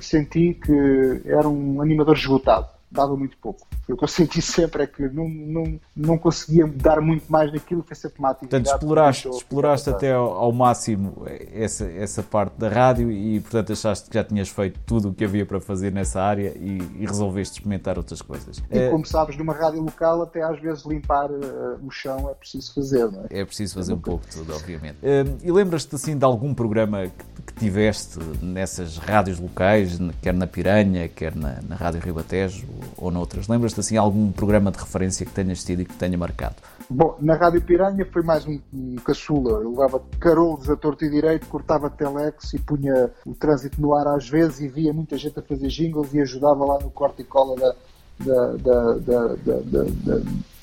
senti 0.01 0.55
que 0.55 1.23
era 1.25 1.49
um 1.49 1.81
animador 1.81 2.17
esgotado, 2.17 2.69
dava 2.91 3.17
muito 3.17 3.37
pouco. 3.39 3.67
O 3.89 3.97
que 3.97 4.03
eu 4.03 4.09
senti 4.09 4.43
sempre 4.43 4.83
é 4.83 4.87
que 4.87 5.09
não, 5.09 5.29
não, 5.29 5.81
não 5.97 6.19
conseguia 6.19 6.67
dar 6.67 7.01
muito 7.01 7.31
mais 7.31 7.53
naquilo 7.53 7.83
que 7.83 7.93
essa 7.93 8.11
temática. 8.11 8.47
Portanto, 8.47 8.67
exploraste, 8.67 9.29
exploraste 9.29 9.91
até 9.91 10.13
ao, 10.13 10.33
ao, 10.33 10.53
máximo 10.53 11.25
essa, 11.53 11.85
essa 11.85 12.23
parte 12.23 12.59
da 12.59 12.69
rádio 12.69 13.11
e, 13.13 13.41
portanto, 13.41 13.73
achaste 13.73 14.09
que 14.09 14.15
já 14.15 14.25
tinhas 14.25 14.49
feito 14.49 14.81
tudo 14.85 15.11
o 15.11 15.15
que 15.15 15.25
havia 15.25 15.47
para 15.47 15.61
fazer 15.61 15.93
nessa 15.93 16.21
área 16.21 16.53
e, 16.57 16.79
e 16.99 17.07
resolveste 17.07 17.59
experimentar 17.59 17.97
outras 17.97 18.21
coisas. 18.21 18.63
E 18.71 18.79
é... 18.79 18.91
como 18.91 19.05
sabes, 19.07 19.37
numa 19.37 19.53
rádio 19.53 19.83
local, 19.83 20.23
até 20.23 20.43
às 20.43 20.61
vezes 20.61 20.85
limpar 20.85 21.31
uh, 21.31 21.79
o 21.85 21.91
chão 21.91 22.29
é 22.29 22.35
preciso 22.35 22.75
fazer, 22.75 23.11
não 23.11 23.23
é? 23.23 23.41
É 23.41 23.45
preciso 23.45 23.75
fazer 23.75 23.93
é 23.93 23.95
um 23.95 24.01
pouco 24.01 24.27
de 24.27 24.37
tudo, 24.37 24.55
obviamente. 24.55 24.99
Uh, 24.99 25.39
e 25.45 25.53
lembras-te 25.53 25.95
assim 25.95 26.17
de 26.17 26.25
algum 26.25 26.53
programa 26.53 27.07
que 27.46 27.46
tiveste 27.59 28.19
nessas 28.43 28.99
rádios 28.99 29.41
locais, 29.41 29.99
quer 30.21 30.35
na 30.35 30.47
Piranha, 30.47 31.09
quer 31.09 31.35
na, 31.35 31.59
na 31.67 31.75
Rádio 31.75 32.01
Ribatejo 32.01 32.67
ou 32.97 33.11
noutras? 33.11 33.49
Lembras-te 33.49 33.81
assim 33.81 33.97
algum 33.97 34.31
programa 34.31 34.71
de 34.71 34.79
referência 34.79 35.25
que 35.25 35.33
tenhas 35.33 35.65
tido 35.65 35.81
e 35.81 35.85
que 35.85 35.95
tenha 35.95 36.17
marcado? 36.19 36.57
Bom, 36.89 37.17
na 37.21 37.35
Rádio 37.35 37.63
Piranha 37.63 38.07
foi 38.13 38.23
mais 38.23 38.47
um, 38.47 38.61
um 38.73 38.97
caçula. 38.97 39.63
Eu 39.63 39.71
levava 39.71 40.03
carolos 40.21 40.69
a 40.69 40.77
torto 40.77 41.05
e 41.05 41.11
direito, 41.11 41.47
cortava 41.47 41.89
telex 41.89 42.53
e 42.53 42.59
punha 42.59 43.11
o 43.25 43.35
trânsito 43.35 43.81
no 43.81 43.95
ar 43.95 44.07
às 44.09 44.29
vezes 44.29 44.61
e 44.61 44.69
via 44.69 44.93
muita 44.93 45.17
gente 45.17 45.39
a 45.39 45.43
fazer 45.43 45.69
jingles 45.69 46.13
e 46.13 46.21
ajudava 46.21 46.65
lá 46.65 46.79
no 46.79 46.91
corte 46.91 47.23
e 47.23 47.25
cola 47.25 47.57
da, 47.57 47.75
da, 48.21 48.53
da, 48.57 48.93
da, 48.95 49.29
da, 49.35 49.83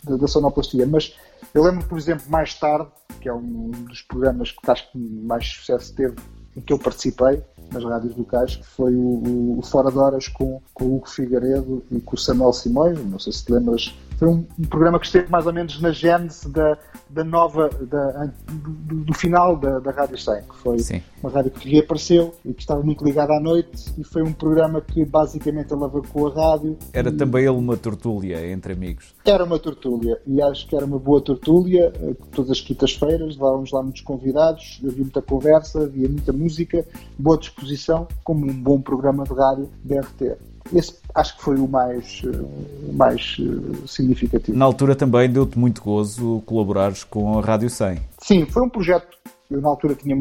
da, 0.03 0.15
da 0.15 0.27
sonoplastia. 0.27 0.86
Mas 0.86 1.15
eu 1.53 1.63
lembro, 1.63 1.88
por 1.88 1.98
exemplo, 1.98 2.25
mais 2.29 2.53
tarde, 2.53 2.88
que 3.20 3.27
é 3.27 3.34
um 3.34 3.72
dos 3.72 4.01
programas 4.03 4.51
que 4.51 4.72
acho 4.72 4.91
que 4.91 4.98
mais 4.98 5.48
sucesso 5.48 5.94
teve 5.96 6.15
em 6.55 6.62
que 6.62 6.72
eu 6.72 6.79
participei 6.79 7.41
nas 7.72 7.83
rádios 7.83 8.15
locais, 8.15 8.55
que 8.55 8.65
foi 8.65 8.95
o, 8.95 9.57
o 9.57 9.62
Fora 9.63 9.91
de 9.91 9.98
Horas 9.98 10.27
com, 10.27 10.62
com 10.74 10.86
o 10.86 10.95
Hugo 10.98 11.10
Figueiredo 11.10 11.83
e 11.91 12.00
com 12.00 12.15
o 12.15 12.19
Samuel 12.19 12.53
Simões, 12.53 13.03
não 13.05 13.19
sei 13.19 13.33
se 13.33 13.45
te 13.45 13.51
lembras 13.51 13.95
foi 14.24 14.30
um, 14.30 14.46
um, 14.58 14.63
programa 14.63 15.00
que 15.00 15.06
esteve 15.06 15.30
mais 15.30 15.46
ou 15.46 15.51
menos 15.51 15.82
na 15.82 15.92
gênese 15.92 16.50
da, 16.50 16.77
da 17.10 17.24
nova, 17.25 17.70
da, 17.70 18.32
do, 18.50 19.03
do, 19.03 19.13
final 19.13 19.58
da, 19.58 19.80
da 19.80 19.92
Rádio 19.92 20.18
100, 20.18 20.44
que 20.44 20.58
foi 20.60 20.80
Sim. 20.80 21.01
uma 21.22 21.30
rádio 21.30 21.51
que 21.51 21.70
reapareceu 21.70 22.34
e 22.46 22.53
que 22.53 22.62
estava 22.62 22.82
muito 22.82 23.03
ligada 23.03 23.34
à 23.34 23.42
noite 23.42 23.94
e 23.98 24.03
foi 24.03 24.24
um 24.24 24.32
programa 24.32 24.80
que 24.80 25.03
basicamente 25.03 25.74
alavancou 25.74 26.27
a 26.27 26.51
rádio. 26.51 26.77
Era 26.94 27.10
e... 27.10 27.12
também 27.12 27.44
ele 27.44 27.58
uma 27.58 27.75
tortúlia 27.75 28.50
entre 28.50 28.72
amigos? 28.72 29.13
Era 29.25 29.44
uma 29.44 29.60
tortúlia 29.60 30.18
e 30.25 30.42
acho 30.42 30.68
que 30.68 30.75
era 30.75 30.86
uma 30.86 31.00
boa 31.00 31.20
tortúlia, 31.20 31.92
eh, 32.01 32.15
todas 32.32 32.51
as 32.51 32.62
quintas-feiras 32.62 33.36
levávamos 33.36 33.72
lá 33.72 33.84
muitos 33.84 34.01
convidados, 34.01 34.80
havia 34.86 35.03
muita 35.03 35.22
conversa, 35.22 35.84
havia 35.84 36.08
muita 36.08 36.32
música, 36.32 36.86
boa 37.20 37.38
disposição, 37.38 38.08
como 38.24 38.50
um 38.50 38.53
bom 38.53 38.80
programa 38.80 39.25
de 39.25 39.34
rádio 39.34 39.70
deve 39.84 40.08
ter. 40.18 40.38
Esse 40.74 40.96
acho 41.15 41.38
que 41.38 41.43
foi 41.43 41.58
o 41.58 41.67
mais, 41.67 42.22
eh, 42.25 42.93
mais 42.93 43.38
eh, 43.39 43.88
significativo. 43.88 44.58
Na 44.58 44.65
altura 44.65 44.96
também 44.96 45.29
deu-te 45.29 45.58
muito 45.58 45.82
gozo 45.82 46.41
colaborares 46.46 47.03
com 47.03 47.38
a 47.38 47.41
Rádio 47.41 47.70
100. 47.70 48.00
Sim, 48.20 48.46
foi 48.46 48.63
um 48.63 48.70
projeto, 48.70 49.17
eu 49.51 49.62
na 49.62 49.70
altura 49.70 49.96
tinha, 49.96 50.15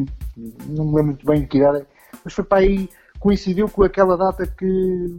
não 0.67 0.85
me 0.85 0.95
lembro 0.95 1.05
muito 1.05 1.25
bem 1.25 1.45
que 1.45 1.61
era, 1.61 1.85
mas 2.23 2.33
foi 2.33 2.43
para 2.43 2.59
aí 2.59 2.89
coincidiu 3.19 3.69
com 3.69 3.83
aquela 3.83 4.17
data 4.17 4.45
que 4.45 5.17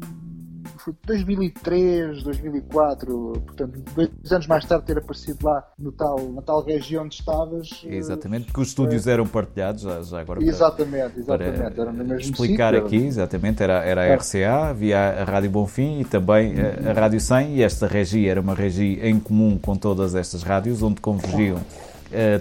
foi 0.84 0.94
2003, 1.06 2.22
2004, 2.22 3.32
portanto, 3.46 3.82
dois 3.94 4.32
anos 4.32 4.46
mais 4.46 4.64
tarde 4.66 4.84
ter 4.84 4.98
aparecido 4.98 5.38
lá 5.42 5.66
no 5.78 5.90
tal, 5.90 6.18
na 6.30 6.42
tal 6.42 6.62
região 6.62 7.04
onde 7.04 7.14
estavas. 7.14 7.82
Exatamente, 7.84 8.46
porque 8.46 8.60
os 8.60 8.68
estúdios 8.68 9.06
eram 9.06 9.26
partilhados, 9.26 9.82
já, 9.82 10.02
já 10.02 10.20
agora 10.20 10.40
para, 10.40 10.48
exatamente, 10.48 11.20
exatamente, 11.20 11.80
era 11.80 11.92
no 11.92 12.04
mesmo 12.04 12.32
explicar 12.32 12.74
sítio, 12.74 12.86
aqui, 12.86 13.06
exatamente, 13.06 13.62
era, 13.62 13.82
era 13.82 14.12
a 14.12 14.16
RCA, 14.16 14.68
havia 14.68 14.98
a 14.98 15.24
Rádio 15.24 15.50
Bonfim 15.50 16.00
e 16.00 16.04
também 16.04 16.54
a, 16.60 16.90
a 16.90 16.92
Rádio 16.92 17.20
100 17.20 17.56
e 17.56 17.62
esta 17.62 17.86
regia 17.86 18.30
era 18.30 18.40
uma 18.40 18.54
regia 18.54 19.08
em 19.08 19.18
comum 19.18 19.58
com 19.58 19.76
todas 19.76 20.14
estas 20.14 20.42
rádios, 20.42 20.82
onde 20.82 21.00
convergiam 21.00 21.58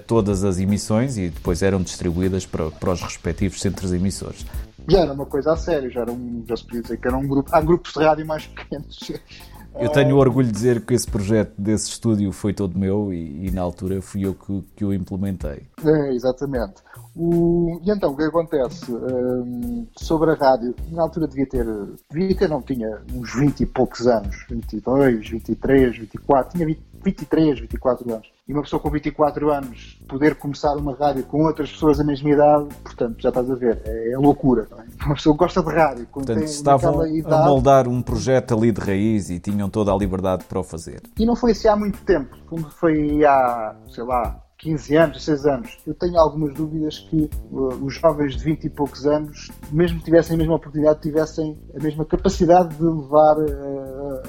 todas 0.06 0.44
as 0.44 0.60
emissões 0.60 1.18
e 1.18 1.30
depois 1.30 1.64
eram 1.64 1.82
distribuídas 1.82 2.46
para, 2.46 2.70
para 2.70 2.92
os 2.92 3.02
respectivos 3.02 3.60
centros 3.60 3.92
emissores 3.92 4.46
já 4.88 5.00
era 5.00 5.14
uma 5.14 5.26
coisa 5.26 5.54
a 5.54 5.58
sério, 5.58 5.90
já, 5.92 6.02
era 6.02 6.12
um, 6.12 6.44
já 6.48 6.56
se 6.56 6.64
podia 6.64 6.82
dizer 6.82 6.98
que 6.98 7.08
era 7.08 7.18
um 7.18 7.28
grupo. 7.28 7.50
Há 7.54 7.62
grupos 7.62 7.94
de 7.94 8.04
rádio 8.04 8.26
mais 8.26 8.46
pequenos. 8.48 9.12
Eu 9.80 9.90
tenho 9.90 10.16
o 10.16 10.20
orgulho 10.20 10.46
de 10.46 10.54
dizer 10.54 10.86
que 10.86 10.94
esse 10.94 11.10
projeto 11.10 11.54
desse 11.58 11.90
estúdio 11.90 12.32
foi 12.32 12.54
todo 12.54 12.78
meu 12.78 13.12
e, 13.12 13.48
e 13.48 13.52
na 13.52 13.62
altura 13.62 14.02
fui 14.02 14.24
eu 14.24 14.36
que, 14.36 14.64
que 14.76 14.86
o 14.86 14.94
implementei. 14.94 15.64
É, 15.84 16.14
exatamente. 16.14 16.76
O, 17.16 17.80
e 17.84 17.90
então, 17.90 18.12
o 18.12 18.16
que 18.16 18.24
acontece? 18.24 18.92
Um, 18.92 19.88
sobre 19.98 20.32
a 20.32 20.36
rádio, 20.36 20.76
na 20.92 21.02
altura 21.02 21.28
devia 21.28 21.48
ter, 21.48 21.66
devia 22.12 22.36
ter, 22.36 22.50
não 22.50 22.62
tinha 22.62 23.02
uns 23.14 23.34
20 23.34 23.62
e 23.62 23.66
poucos 23.66 24.06
anos, 24.08 24.46
22, 24.50 25.30
23, 25.30 25.98
24, 25.98 26.54
tinha 26.54 26.68
20, 26.68 26.80
23, 27.04 27.60
24 27.60 28.14
anos. 28.14 28.32
E 28.48 28.54
uma 28.54 28.62
pessoa 28.62 28.80
com 28.80 28.90
24 28.90 29.52
anos 29.52 30.00
poder 30.08 30.36
começar 30.36 30.76
uma 30.76 30.94
rádio 30.94 31.24
com 31.24 31.44
outras 31.44 31.72
pessoas 31.72 31.98
da 31.98 32.04
mesma 32.04 32.30
idade, 32.30 32.68
portanto, 32.84 33.22
já 33.22 33.30
estás 33.30 33.50
a 33.50 33.56
ver, 33.56 33.82
é, 33.86 34.12
é 34.12 34.18
loucura. 34.18 34.68
É? 34.78 34.84
Uma 35.06 35.16
pessoa 35.16 35.36
gosta 35.36 35.62
de 35.62 35.72
rádio. 35.72 36.08
Portanto, 36.08 36.44
estavam 36.44 37.06
idade, 37.06 37.34
a 37.36 37.46
moldar 37.46 37.88
um 37.88 38.02
projeto 38.02 38.54
ali 38.54 38.72
de 38.72 38.82
raiz 38.82 39.30
e 39.30 39.40
tinham 39.40 39.70
toda 39.70 39.92
a 39.92 39.98
liberdade 39.98 40.46
para 40.46 40.60
o 40.60 40.64
fazer. 40.64 41.02
E 41.20 41.26
não 41.26 41.36
foi 41.36 41.52
assim 41.52 41.68
há 41.68 41.76
muito 41.76 42.04
tempo, 42.04 42.36
como 42.48 42.70
foi 42.70 43.24
há, 43.26 43.76
sei 43.90 44.04
lá, 44.04 44.44
15 44.64 44.96
anos, 44.96 45.18
16 45.26 45.46
anos. 45.46 45.78
Eu 45.86 45.94
tenho 45.94 46.18
algumas 46.18 46.54
dúvidas 46.54 47.00
que 47.00 47.30
uh, 47.52 47.86
os 47.86 47.96
jovens 47.96 48.38
de 48.38 48.44
20 48.44 48.64
e 48.64 48.70
poucos 48.70 49.06
anos, 49.06 49.52
mesmo 49.72 50.00
que 50.00 50.06
tivessem 50.06 50.36
a 50.36 50.38
mesma 50.38 50.56
oportunidade, 50.56 51.02
tivessem 51.02 51.60
a 51.78 51.84
mesma 51.84 52.06
capacidade 52.06 52.76
de 52.76 52.84
levar. 52.84 53.38
Uh, 53.38 54.22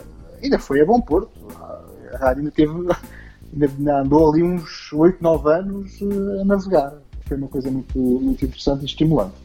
ainda 0.42 0.58
foi 0.58 0.80
a 0.80 0.84
bom 0.84 1.00
porto. 1.00 1.30
Rádio 2.24 2.40
ainda 2.40 2.50
teve. 2.50 2.72
Ainda 3.56 4.00
andou 4.00 4.32
ali 4.32 4.42
uns 4.42 4.92
8, 4.92 5.22
9 5.22 5.52
anos 5.52 6.00
uh, 6.00 6.40
a 6.40 6.44
navegar. 6.44 6.94
Foi 7.26 7.36
uma 7.36 7.48
coisa 7.48 7.70
muito, 7.70 7.98
muito 7.98 8.44
interessante 8.44 8.82
e 8.82 8.86
estimulante. 8.86 9.43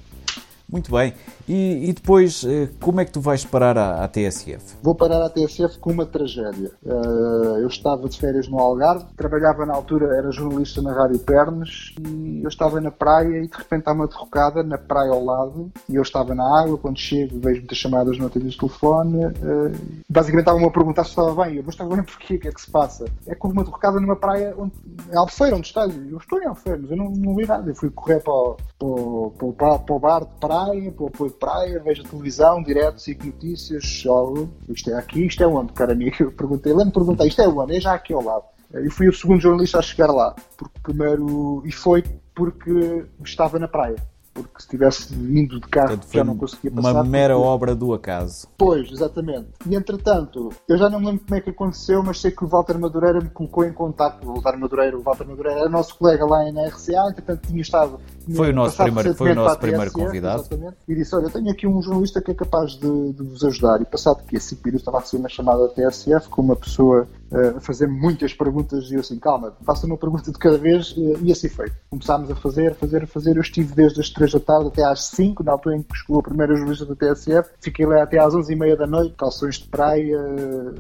Muito 0.72 0.92
bem. 0.92 1.14
E, 1.48 1.90
e, 1.90 1.94
depois, 1.94 2.46
eh, 2.48 2.70
como 2.80 3.02
é 3.02 3.06
que 3.06 3.12
tu 3.12 3.20
vais 3.20 3.44
parar 3.44 3.76
à, 3.76 4.04
à, 4.04 4.08
TSF? 4.08 4.78
Vou 4.84 4.94
parar 4.94 5.26
à 5.26 5.28
TSF 5.28 5.80
com 5.80 5.92
uma 5.92 6.06
tragédia. 6.06 6.72
Uh, 6.86 7.58
eu 7.58 7.68
estava 7.68 8.08
de 8.08 8.20
férias 8.20 8.48
no 8.48 8.60
Algarve, 8.60 9.06
trabalhava 9.18 9.66
na 9.66 9.74
altura, 9.74 10.16
era 10.16 10.32
jornalista 10.32 10.80
na 10.80 10.94
Rádio 10.94 11.18
Pernas, 11.20 11.96
e 12.08 12.44
eu 12.44 12.48
estava 12.48 12.80
na 12.80 12.92
praia 12.92 13.44
e 13.44 13.48
de 13.48 13.58
repente 13.58 13.88
há 13.88 13.94
uma 13.94 14.08
derrocada 14.08 14.62
na 14.62 14.78
praia 14.78 15.10
ao 15.10 15.26
lado, 15.26 15.72
e 15.90 15.96
eu 15.96 16.04
estava 16.04 16.36
na 16.36 16.62
água, 16.62 16.78
quando 16.78 17.00
chego 17.00 17.40
vejo 17.40 17.62
muitas 17.62 17.78
chamadas 17.80 18.20
no 18.20 18.28
atendimento 18.28 18.54
de 18.54 18.60
telefone, 18.60 19.26
uh, 19.26 19.76
basicamente 20.08 20.44
estavam-me 20.44 20.68
a 20.68 20.72
perguntar 20.72 21.04
se 21.04 21.10
estava 21.10 21.46
bem, 21.46 21.56
eu, 21.56 21.64
mas 21.66 21.74
estava 21.74 21.96
bem 21.96 22.04
porquê, 22.04 22.36
o 22.36 22.40
que 22.40 22.48
é 22.48 22.52
que 22.52 22.62
se 22.62 22.70
passa? 22.70 23.06
É 23.26 23.34
como 23.34 23.54
uma 23.54 23.64
derrocada 23.64 24.00
numa 24.00 24.16
praia, 24.16 24.54
onde, 24.56 24.74
em 25.12 25.18
Albufeira, 25.18 25.56
onde 25.56 25.66
está, 25.66 25.88
eu 25.88 26.18
estou 26.18 26.40
em 26.40 26.46
Albufeira, 26.46 26.78
mas 26.80 26.92
eu 26.92 26.98
não, 26.98 27.10
não 27.10 27.36
vi 27.36 27.48
nada, 27.48 27.68
eu 27.68 27.76
fui 27.76 27.90
correr 27.90 28.20
para 28.20 28.34
o, 28.34 28.58
para 28.78 28.88
o, 28.88 29.80
para 29.80 29.96
o 29.96 30.00
bar 30.00 30.20
de 30.26 30.40
praia, 30.40 30.59
para 30.92 31.04
o 31.04 31.08
apoio 31.08 31.32
praia, 31.32 31.82
vejo 31.84 32.04
televisão, 32.04 32.62
direto, 32.62 33.02
sigo 33.02 33.26
notícias, 33.26 34.04
olho, 34.06 34.50
isto 34.70 34.90
é 34.90 34.96
aqui, 34.96 35.26
isto 35.26 35.44
é 35.44 35.48
onde, 35.48 35.74
cara 35.74 35.94
amigo? 35.94 36.16
Eu 36.20 36.32
perguntei, 36.32 36.72
lembro-me 36.72 36.94
perguntar, 36.94 37.26
isto 37.26 37.42
é 37.42 37.48
onde? 37.48 37.78
É 37.78 37.82
já 37.82 37.94
aqui 37.94 38.14
ao 38.14 38.24
lado. 38.24 38.44
E 38.74 38.90
fui 38.90 39.08
o 39.08 39.14
segundo 39.14 39.42
jornalista 39.42 39.80
a 39.80 39.82
chegar 39.82 40.12
lá, 40.12 40.36
porque 40.58 40.80
primeiro, 40.84 41.64
e 41.66 41.72
foi 41.72 42.04
porque 42.36 43.06
estava 43.24 43.58
na 43.58 43.68
praia 43.68 43.96
porque 44.44 44.62
se 44.62 44.68
tivesse 44.68 45.14
vindo 45.14 45.60
de 45.60 45.68
carro 45.68 45.90
Portanto, 45.90 46.14
já 46.14 46.24
não 46.24 46.38
conseguia 46.38 46.72
passar. 46.72 46.92
Uma 46.94 47.04
mera 47.04 47.36
porque... 47.36 47.48
obra 47.48 47.76
do 47.76 47.94
acaso. 47.94 48.48
Pois, 48.58 48.92
exatamente. 48.92 49.48
E 49.68 49.76
entretanto, 49.76 50.50
eu 50.68 50.78
já 50.78 50.90
não 50.90 51.00
me 51.00 51.08
lembro 51.08 51.26
como 51.26 51.36
é 51.36 51.42
que 51.42 51.50
aconteceu, 51.50 52.04
mas 52.04 52.20
sei 52.20 52.32
que 52.32 52.44
o 52.44 52.48
Walter 52.48 52.78
Madureira 52.78 53.20
me 53.20 53.30
colocou 53.30 53.66
em 53.66 53.74
contato. 53.74 54.28
O 54.28 54.34
Walter 54.34 54.60
Madureira, 54.60 54.98
o 54.98 55.02
Walter 55.02 55.28
Madureira 55.28 55.60
era 55.62 55.70
nosso 55.70 55.98
colega 55.98 56.26
lá 56.26 56.52
na 56.52 56.68
RCA, 56.68 57.10
entretanto 57.10 57.48
tinha 57.48 57.62
estado. 57.62 58.00
Tinha 58.26 58.38
foi 58.38 58.50
o 58.52 58.54
nosso 58.54 58.78
primeiro, 58.78 59.16
foi 59.16 59.32
o 59.32 59.36
nosso 59.36 59.60
primeiro 59.60 59.92
convidado. 59.92 60.42
Exatamente, 60.42 60.78
e 60.88 60.96
disse: 60.96 61.16
Olha, 61.16 61.30
tenho 61.30 61.50
aqui 61.50 61.68
um 61.68 61.82
jornalista 61.82 62.22
que 62.22 62.32
é 62.32 62.34
capaz 62.34 62.72
de, 62.72 63.14
de 63.14 63.24
vos 63.24 63.44
ajudar. 63.44 63.82
E 63.82 63.86
passado 63.86 64.24
que 64.26 64.38
a 64.38 64.40
5 64.40 64.62
minutos 64.64 64.82
estava 64.82 64.98
a 64.98 65.02
receber 65.02 65.22
uma 65.22 65.30
chamada 65.30 65.68
da 65.68 65.74
TSF 65.74 66.30
com 66.30 66.42
uma 66.42 66.56
pessoa 66.56 67.08
a 67.32 67.60
fazer 67.60 67.88
muitas 67.88 68.34
perguntas 68.34 68.90
e 68.90 68.96
eu 68.96 69.02
assim, 69.02 69.20
calma, 69.20 69.54
faça 69.64 69.86
uma 69.86 69.98
pergunta 69.98 70.32
de 70.32 70.38
cada 70.38 70.58
vez 70.58 70.96
e 70.98 71.32
assim 71.32 71.48
foi. 71.48 71.72
Começámos 71.90 72.30
a 72.32 72.36
fazer, 72.36 72.72
a 72.72 72.76
fazer, 72.76 73.04
a 73.04 73.08
fazer. 73.08 73.38
Eu 73.38 73.42
estive 73.42 73.74
desde 73.74 74.00
as 74.02 74.10
3 74.10 74.34
da 74.34 74.40
tarde 74.40 74.68
até 74.68 74.84
às 74.84 75.06
5, 75.06 75.44
na 75.44 75.52
altura 75.52 75.78
em 75.78 75.84
que 75.84 75.96
chegou 75.96 76.20
a 76.20 76.24
primeira 76.24 76.56
jornalista 76.56 76.86
da 76.86 76.96
TSF. 76.96 77.50
Fiquei 77.62 77.86
lá 77.86 78.02
até 78.02 78.18
às 78.18 78.34
11 78.34 78.52
e 78.52 78.56
meia 78.56 78.76
da 78.76 78.88
noite, 78.88 79.16
calções 79.16 79.60
de 79.60 79.68
praia, 79.68 80.20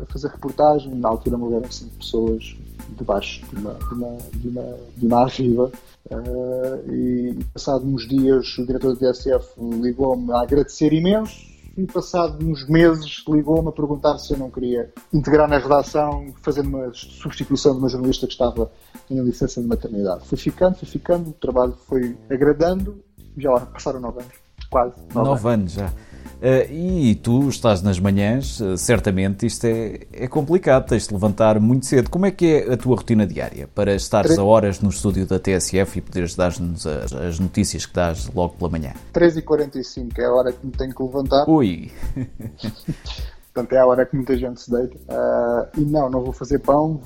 a 0.02 0.06
fazer 0.12 0.30
reportagem. 0.30 0.94
Na 0.96 1.10
altura 1.10 1.38
morreram 1.38 1.72
5 1.72 1.98
pessoas 1.98 2.58
debaixo 2.98 3.46
de 3.46 3.56
uma, 3.56 3.74
de 3.74 3.94
uma, 3.94 4.18
de 4.34 4.48
uma, 4.48 4.78
de 4.98 5.06
uma 5.06 5.22
arriba. 5.22 5.72
Uh, 6.10 6.92
e 6.92 7.38
passado 7.54 7.86
uns 7.86 8.08
dias 8.08 8.58
o 8.58 8.66
diretor 8.66 8.96
da 8.96 9.12
TSF 9.12 9.46
ligou-me 9.60 10.32
a 10.32 10.42
agradecer 10.42 10.92
imenso 10.92 11.49
e 11.84 11.88
passado 11.88 12.46
uns 12.46 12.68
meses 12.68 13.24
ligou-me 13.28 13.70
a 13.70 13.72
perguntar 13.72 14.18
se 14.18 14.34
eu 14.34 14.38
não 14.38 14.50
queria 14.50 14.92
integrar 15.14 15.48
na 15.48 15.58
redação, 15.58 16.34
fazendo 16.42 16.70
uma 16.70 16.92
substituição 16.94 17.74
de 17.74 17.80
uma 17.80 17.90
jornalista 17.90 18.28
que 18.28 18.34
estava 18.34 18.72
em 19.10 19.22
licença 19.22 19.62
de 19.62 19.68
maternidade. 19.68 20.28
Foi 20.28 20.38
ficando, 20.38 20.76
foi 20.76 20.88
ficando, 20.88 21.30
o 21.30 21.34
trabalho 21.34 21.74
foi 21.88 22.18
agradando, 22.30 23.04
já 23.38 23.52
lá 23.52 23.62
passaram 23.62 24.00
nove 24.00 24.22
anos, 24.22 24.34
quase. 24.70 24.96
Nove, 25.14 25.30
nove 25.30 25.30
anos. 25.30 25.46
anos 25.46 25.72
já. 25.74 25.94
Uh, 26.40 26.72
e 26.72 27.16
tu 27.16 27.50
estás 27.50 27.82
nas 27.82 28.00
manhãs, 28.00 28.62
uh, 28.62 28.78
certamente 28.78 29.46
isto 29.46 29.66
é, 29.66 30.00
é 30.14 30.28
complicado, 30.28 30.88
tens 30.88 31.06
de 31.06 31.14
levantar 31.14 31.60
muito 31.60 31.86
cedo. 31.86 32.10
Como 32.10 32.26
é 32.26 32.32
que 32.32 32.46
é 32.46 32.74
a 32.74 32.78
tua 32.78 32.96
rotina 32.96 33.28
diária 33.28 33.68
para 33.68 33.94
estares 33.94 34.38
a 34.38 34.44
horas 34.44 34.80
no 34.80 34.90
estúdio 34.90 35.26
da 35.26 35.38
TSF 35.38 35.98
e 36.00 36.02
poderes 36.02 36.36
dar-nos 36.36 36.88
as, 36.88 37.12
as, 37.12 37.40
notícias 37.40 37.86
que 37.86 37.94
dás 37.94 38.30
logo 38.34 38.54
pela 38.56 38.70
manhã? 38.70 38.94
3h45 39.14 40.18
é 40.18 40.26
a 40.26 40.34
hora 40.34 40.54
que 40.54 40.66
me 40.66 40.72
tenho 40.72 40.96
que 40.96 41.04
levantar. 41.04 41.50
Ui! 41.50 41.92
Portanto, 43.54 43.74
é 43.74 43.80
a 43.80 43.86
hora 43.86 44.06
que 44.06 44.16
muita 44.16 44.38
gente 44.38 44.62
se 44.62 44.72
deita. 44.72 44.96
Uh, 44.96 45.82
e 45.82 45.82
não, 45.82 46.10
não 46.10 46.22
vou 46.22 46.32
fazer 46.32 46.60
pão, 46.60 47.02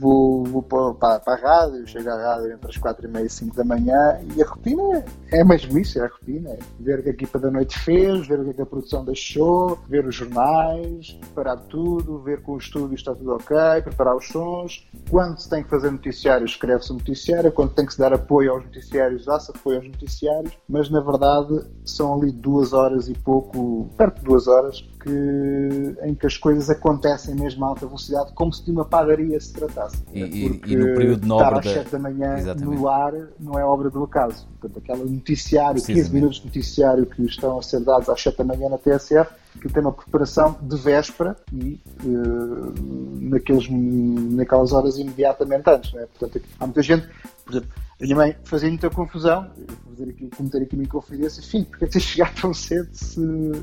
vou, 0.00 0.35
vou 0.60 0.94
para, 0.94 1.20
para, 1.20 1.34
a 1.34 1.36
rádio, 1.36 1.86
chego 1.86 2.08
à 2.08 2.16
rádio 2.16 2.52
entre 2.52 2.70
as 2.70 2.76
4 2.76 3.06
e 3.06 3.10
meia 3.10 3.26
e 3.26 3.30
5 3.30 3.56
da 3.56 3.64
manhã 3.64 4.18
e 4.34 4.42
a 4.42 4.46
rotina 4.46 5.04
é 5.30 5.44
mesmo 5.44 5.78
isso, 5.78 5.98
é 5.98 6.04
a 6.04 6.08
rotina. 6.08 6.50
É 6.50 6.58
ver 6.80 7.00
o 7.00 7.02
que 7.02 7.08
a 7.08 7.12
equipa 7.12 7.38
da 7.38 7.50
noite 7.50 7.78
fez, 7.78 8.26
ver 8.26 8.40
o 8.40 8.54
que 8.54 8.62
a 8.62 8.66
produção 8.66 9.04
deixou, 9.04 9.78
ver 9.88 10.06
os 10.06 10.14
jornais, 10.14 11.12
preparar 11.12 11.58
tudo, 11.64 12.18
ver 12.20 12.42
com 12.42 12.52
o 12.52 12.58
estúdio 12.58 12.94
está 12.94 13.14
tudo 13.14 13.34
ok, 13.34 13.56
preparar 13.82 14.16
os 14.16 14.28
sons. 14.28 14.86
Quando 15.10 15.38
se 15.38 15.48
tem 15.48 15.62
que 15.62 15.70
fazer 15.70 15.90
noticiários, 15.90 16.52
escreve-se 16.52 16.92
noticiário. 16.92 17.52
Quando 17.52 17.74
tem 17.74 17.86
que 17.86 17.92
se 17.92 17.98
dar 17.98 18.12
apoio 18.12 18.52
aos 18.52 18.64
noticiários, 18.64 19.24
dá-se 19.24 19.50
apoio 19.50 19.78
aos 19.78 19.86
noticiários. 19.86 20.56
Mas 20.68 20.88
na 20.90 21.00
verdade 21.00 21.64
são 21.84 22.14
ali 22.14 22.32
duas 22.32 22.72
horas 22.72 23.08
e 23.08 23.14
pouco, 23.14 23.88
perto 23.96 24.20
de 24.20 24.24
duas 24.24 24.46
horas, 24.46 24.84
que, 25.06 25.96
em 26.02 26.14
que 26.14 26.26
as 26.26 26.36
coisas 26.36 26.68
acontecem 26.68 27.34
mesmo 27.36 27.64
a 27.64 27.68
alta 27.68 27.86
velocidade, 27.86 28.32
como 28.34 28.52
se 28.52 28.64
de 28.64 28.72
uma 28.72 28.84
padaria 28.84 29.38
se 29.40 29.52
tratasse. 29.52 30.02
E, 30.12 30.20
e, 30.20 30.45
e 30.46 30.76
no 30.76 30.94
período 30.94 31.26
nobre 31.26 31.58
estar 31.58 31.70
às 31.70 31.74
7 31.74 31.92
da 31.92 31.98
manhã 31.98 32.38
Exatamente. 32.38 32.78
no 32.78 32.88
ar 32.88 33.12
não 33.38 33.58
é 33.58 33.64
obra 33.64 33.90
do 33.90 34.04
acaso. 34.04 34.46
Portanto, 34.60 34.82
aquele 34.82 35.10
noticiário, 35.10 35.82
15 35.82 36.12
minutos 36.12 36.38
de 36.38 36.46
noticiário 36.46 37.06
que 37.06 37.22
estão 37.24 37.58
a 37.58 37.62
ser 37.62 37.80
dados 37.80 38.08
às 38.08 38.20
7 38.20 38.38
da 38.38 38.44
manhã 38.44 38.68
na 38.68 38.78
TSF, 38.78 39.30
que 39.60 39.68
tem 39.68 39.82
uma 39.82 39.92
preparação 39.92 40.56
de 40.60 40.76
véspera 40.76 41.36
e 41.52 41.80
uh, 42.04 42.74
naqueles, 43.20 43.68
naquelas 43.70 44.72
horas 44.72 44.98
imediatamente 44.98 45.68
antes. 45.68 45.92
Não 45.92 46.00
é? 46.00 46.06
Portanto, 46.06 46.44
há 46.60 46.66
muita 46.66 46.82
gente, 46.82 47.08
por 47.44 47.52
exemplo, 47.52 47.70
a 48.00 48.04
minha 48.04 48.16
mãe 48.16 48.36
fazia 48.44 48.68
muita 48.68 48.90
confusão, 48.90 49.50
vou 49.56 49.96
fazer 49.96 50.10
aqui, 50.10 50.28
cometer 50.36 50.62
aqui 50.62 50.76
uma 50.76 50.86
confidência, 50.86 51.40
enfim, 51.40 51.64
porque 51.64 51.84
é 51.84 51.88
que 51.88 51.92
tens 51.94 52.02
de 52.02 52.08
chegar 52.10 52.34
tão 52.34 52.52
cedo 52.52 52.88
se 52.92 53.20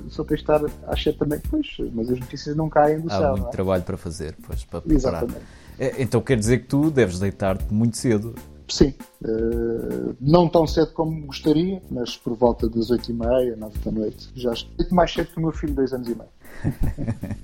só 0.09 0.23
tens 0.23 0.37
de 0.37 0.43
estar 0.43 0.61
às 0.87 1.03
7 1.03 1.19
também? 1.19 1.39
Pois, 1.49 1.67
mas 1.93 2.09
as 2.09 2.19
notícias 2.19 2.55
não 2.55 2.67
caem 2.67 2.99
do 2.99 3.11
Há 3.11 3.17
céu. 3.17 3.27
Há 3.27 3.31
muito 3.31 3.47
é? 3.47 3.51
trabalho 3.51 3.83
para 3.83 3.95
fazer, 3.95 4.35
pois, 4.45 4.63
para 4.63 4.81
preparar. 4.81 5.23
Exatamente. 5.23 5.45
É, 5.77 6.01
então 6.01 6.19
quer 6.19 6.37
dizer 6.37 6.59
que 6.59 6.67
tu 6.67 6.89
deves 6.89 7.19
deitar-te 7.19 7.71
muito 7.71 7.95
cedo. 7.97 8.33
Sim, 8.67 8.95
uh, 9.21 10.15
não 10.19 10.49
tão 10.49 10.65
cedo 10.65 10.93
como 10.93 11.27
gostaria, 11.27 11.79
mas 11.91 12.17
por 12.17 12.35
volta 12.35 12.67
das 12.67 12.89
8h30, 12.89 13.55
9 13.55 13.79
da 13.79 13.91
noite. 13.91 14.29
Já 14.33 14.53
estou 14.53 14.87
mais 14.89 15.13
cedo 15.13 15.27
que 15.27 15.37
o 15.37 15.41
meu 15.41 15.51
filho, 15.51 15.73
2 15.73 15.93
anos 15.93 16.07
e 16.07 16.15
meio. 16.15 17.33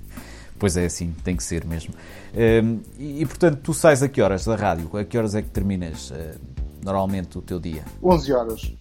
Pois 0.60 0.76
é, 0.76 0.84
assim, 0.84 1.14
tem 1.24 1.34
que 1.34 1.42
ser 1.42 1.64
mesmo. 1.64 1.94
Uh, 2.34 2.80
e, 2.98 3.22
e, 3.22 3.26
portanto, 3.26 3.60
tu 3.62 3.72
sais 3.72 4.02
a 4.02 4.08
que 4.10 4.20
horas 4.20 4.44
da 4.44 4.54
rádio? 4.54 4.94
A 4.94 5.02
que 5.06 5.16
horas 5.16 5.34
é 5.34 5.40
que 5.40 5.48
terminas 5.48 6.10
uh, 6.10 6.38
normalmente 6.84 7.38
o 7.38 7.42
teu 7.42 7.58
dia? 7.58 7.84
11 8.02 8.32
horas. 8.32 8.72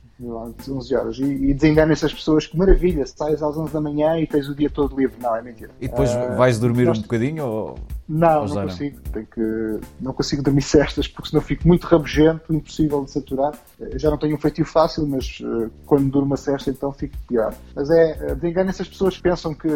às 0.60 0.70
11 0.70 0.96
horas. 0.96 1.18
E, 1.20 1.24
e 1.24 1.54
desenganem-se 1.54 2.06
as 2.06 2.14
pessoas 2.14 2.46
que 2.46 2.58
maravilha, 2.58 3.06
sais 3.06 3.42
às 3.42 3.58
11 3.58 3.72
da 3.72 3.82
manhã 3.82 4.20
e 4.20 4.28
tens 4.28 4.50
o 4.50 4.56
dia 4.56 4.70
todo 4.70 4.98
livre. 4.98 5.16
Não, 5.22 5.36
é 5.36 5.42
mentira. 5.42 5.72
E 5.80 5.88
depois 5.88 6.12
uh, 6.12 6.36
vais 6.38 6.60
dormir 6.60 6.90
um 6.90 6.94
bocadinho? 6.94 7.46
Ou... 7.46 7.80
Não, 8.08 8.46
não 8.46 8.64
consigo. 8.64 9.00
Tenho 9.14 9.28
que, 9.28 9.80
não 10.02 10.14
consigo 10.14 10.42
dormir 10.42 10.62
cestas 10.64 11.08
porque 11.08 11.30
senão 11.30 11.42
fico 11.42 11.68
muito 11.68 11.86
rabugento, 11.86 12.54
impossível 12.54 13.04
de 13.04 13.12
saturar. 13.12 13.54
Eu 13.80 14.00
já 14.00 14.10
não 14.10 14.18
tenho 14.18 14.36
um 14.36 14.40
feitio 14.40 14.66
fácil, 14.66 15.08
mas 15.08 15.40
uh, 15.42 15.72
quando 15.86 16.10
durmo 16.10 16.34
a 16.34 16.38
cesta 16.38 16.70
então 16.70 16.92
fico 16.92 17.16
pior. 17.28 17.54
Mas 17.76 17.90
é, 17.90 18.36
desenganem-se 18.36 18.82
as 18.82 18.88
pessoas 18.90 19.18
que 19.18 19.24
pensam 19.24 19.54
que 19.54 19.70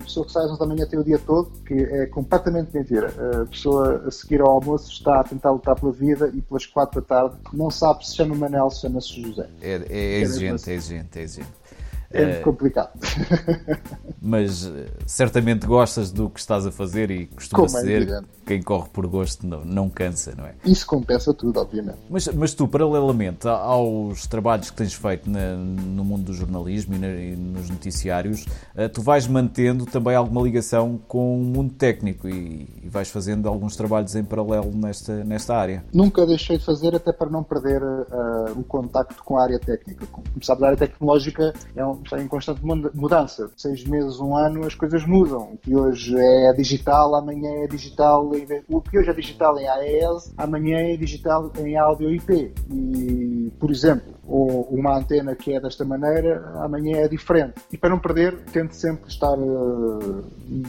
a 0.00 0.04
pessoa 0.04 0.26
que 0.26 0.32
sai 0.32 0.44
às 0.44 0.50
11 0.50 0.60
da 0.60 0.66
manhã 0.66 0.86
tem 0.86 0.98
o 0.98 1.04
dia 1.04 1.18
todo, 1.18 1.50
que 1.66 1.74
é 1.74 2.06
completamente 2.06 2.74
mentira. 2.74 3.12
A 3.42 3.46
pessoa 3.46 4.04
a 4.06 4.10
seguir 4.10 4.40
ao 4.40 4.50
almoço 4.50 4.90
está 4.90 5.20
a 5.20 5.24
tentar 5.24 5.50
lutar 5.50 5.78
pela 5.78 5.92
vida 5.92 6.30
e 6.34 6.40
pelas 6.40 6.66
4 6.66 7.00
da 7.00 7.06
tarde 7.06 7.36
não 7.52 7.70
sabe 7.70 8.06
se 8.06 8.16
chama 8.16 8.34
Manel, 8.34 8.70
se 8.70 8.80
chama-se 8.80 9.22
José. 9.22 9.48
É, 9.60 9.72
é, 9.72 9.84
é 9.90 10.20
exigente, 10.20 10.70
é 10.70 10.74
exigente, 10.74 11.18
é 11.18 11.22
exigente. 11.22 11.60
É 12.12 12.26
muito 12.26 12.42
complicado. 12.42 12.90
Mas 14.20 14.66
eh, 14.66 14.86
certamente 15.06 15.66
gostas 15.66 16.10
do 16.10 16.28
que 16.28 16.40
estás 16.40 16.66
a 16.66 16.72
fazer 16.72 17.10
e 17.10 17.26
costuma 17.26 17.66
Como 17.66 17.68
ser 17.68 18.08
é 18.08 18.20
quem 18.44 18.60
corre 18.60 18.88
por 18.92 19.06
gosto 19.06 19.46
não, 19.46 19.64
não 19.64 19.88
cansa, 19.88 20.34
não 20.36 20.44
é? 20.44 20.54
Isso 20.64 20.84
compensa 20.84 21.32
tudo, 21.32 21.60
obviamente. 21.60 21.98
Mas, 22.10 22.26
mas 22.28 22.52
tu, 22.52 22.66
paralelamente 22.66 23.46
aos 23.46 24.26
trabalhos 24.26 24.70
que 24.70 24.76
tens 24.76 24.92
feito 24.92 25.30
na, 25.30 25.54
no 25.54 26.04
mundo 26.04 26.24
do 26.24 26.32
jornalismo 26.32 26.96
e, 26.96 26.98
na, 26.98 27.06
e, 27.06 27.36
nos 27.36 27.70
noticiários, 27.70 28.44
eh, 28.74 28.88
tu 28.88 29.02
vais 29.02 29.28
mantendo 29.28 29.86
também 29.86 30.16
alguma 30.16 30.42
ligação 30.42 30.98
com 31.06 31.40
o 31.40 31.44
mundo 31.44 31.72
técnico 31.74 32.28
e, 32.28 32.68
e 32.82 32.88
vais 32.88 33.08
fazendo 33.08 33.48
alguns 33.48 33.76
trabalhos 33.76 34.16
em 34.16 34.24
paralelo 34.24 34.72
nesta, 34.74 35.22
nesta 35.22 35.54
área. 35.54 35.84
Nunca 35.94 36.26
deixei 36.26 36.58
de 36.58 36.64
fazer, 36.64 36.92
até 36.96 37.12
para 37.12 37.30
não 37.30 37.44
perder 37.44 37.80
uh, 37.80 38.58
o 38.58 38.64
contacto 38.64 39.22
com 39.22 39.38
a 39.38 39.44
área 39.44 39.60
técnica. 39.60 40.06
Como 40.06 40.24
sabes, 40.42 40.62
a 40.64 40.66
área 40.66 40.76
tecnológica 40.76 41.54
é 41.76 41.84
um, 41.86 41.99
está 42.04 42.20
em 42.20 42.28
constante 42.28 42.60
mudança. 42.64 43.50
Seis 43.56 43.84
meses, 43.84 44.18
um 44.20 44.36
ano, 44.36 44.66
as 44.66 44.74
coisas 44.74 45.04
mudam. 45.04 45.52
O 45.54 45.58
que 45.58 45.74
hoje 45.74 46.16
é 46.16 46.52
digital, 46.52 47.14
amanhã 47.14 47.50
é 47.64 47.66
digital 47.66 48.30
o 48.68 48.80
que 48.80 48.98
hoje 48.98 49.10
é 49.10 49.14
digital 49.14 49.58
em 49.58 49.68
AES, 49.68 50.32
amanhã 50.36 50.78
é 50.78 50.96
digital 50.96 51.50
em 51.58 51.76
áudio 51.76 52.10
IP. 52.10 52.52
E, 52.70 53.52
por 53.58 53.70
exemplo, 53.70 54.14
uma 54.24 54.96
antena 54.96 55.34
que 55.34 55.52
é 55.52 55.60
desta 55.60 55.84
maneira, 55.84 56.52
amanhã 56.56 56.98
é 56.98 57.08
diferente. 57.08 57.54
E 57.72 57.76
para 57.76 57.90
não 57.90 57.98
perder, 57.98 58.36
tento 58.52 58.72
sempre 58.72 59.08
estar 59.08 59.36
uh, 59.36 60.24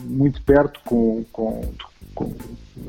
muito 0.06 0.44
perto 0.44 0.80
com, 0.86 1.24
com, 1.32 1.62
com, 2.14 2.34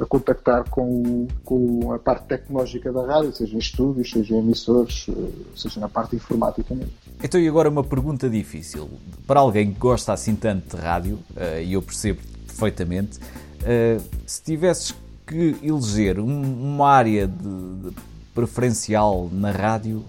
a 0.01 0.07
contactar 0.07 0.69
com, 0.69 1.27
com, 1.45 1.93
a 1.93 1.99
parte 1.99 2.27
tecnológica 2.27 2.93
da 2.93 3.07
rádio, 3.07 3.33
seja 3.33 3.55
em 3.55 3.59
estúdios, 3.59 4.11
seja 4.11 4.35
em 4.35 4.39
emissores, 4.39 5.07
eh, 5.09 5.13
seja 5.57 5.81
na 5.81 5.89
parte 5.89 6.17
informática 6.17 6.75
mesmo. 6.75 6.93
Então, 7.23 7.41
e 7.41 7.49
agora 7.49 7.69
uma 7.69 7.85
pergunta 7.85 8.29
difícil. 8.29 8.89
Para 9.27 9.41
alguém 9.41 9.73
que 9.73 9.79
gosta 9.79 10.13
assim 10.13 10.35
tanto 10.35 10.77
de 10.77 10.83
rádio, 10.83 11.19
uh, 11.37 11.63
e 11.63 11.73
eu 11.75 11.83
percebo 11.83 12.21
perfeitamente, 12.47 13.19
Uh, 13.63 14.03
se 14.27 14.43
tivesses 14.43 14.93
que 15.25 15.57
eleger 15.63 16.19
um, 16.19 16.75
uma 16.75 16.89
área 16.89 17.29
de, 17.29 17.91
de, 17.91 17.97
preferencial 18.35 19.29
na 19.31 19.53
rádio, 19.53 20.05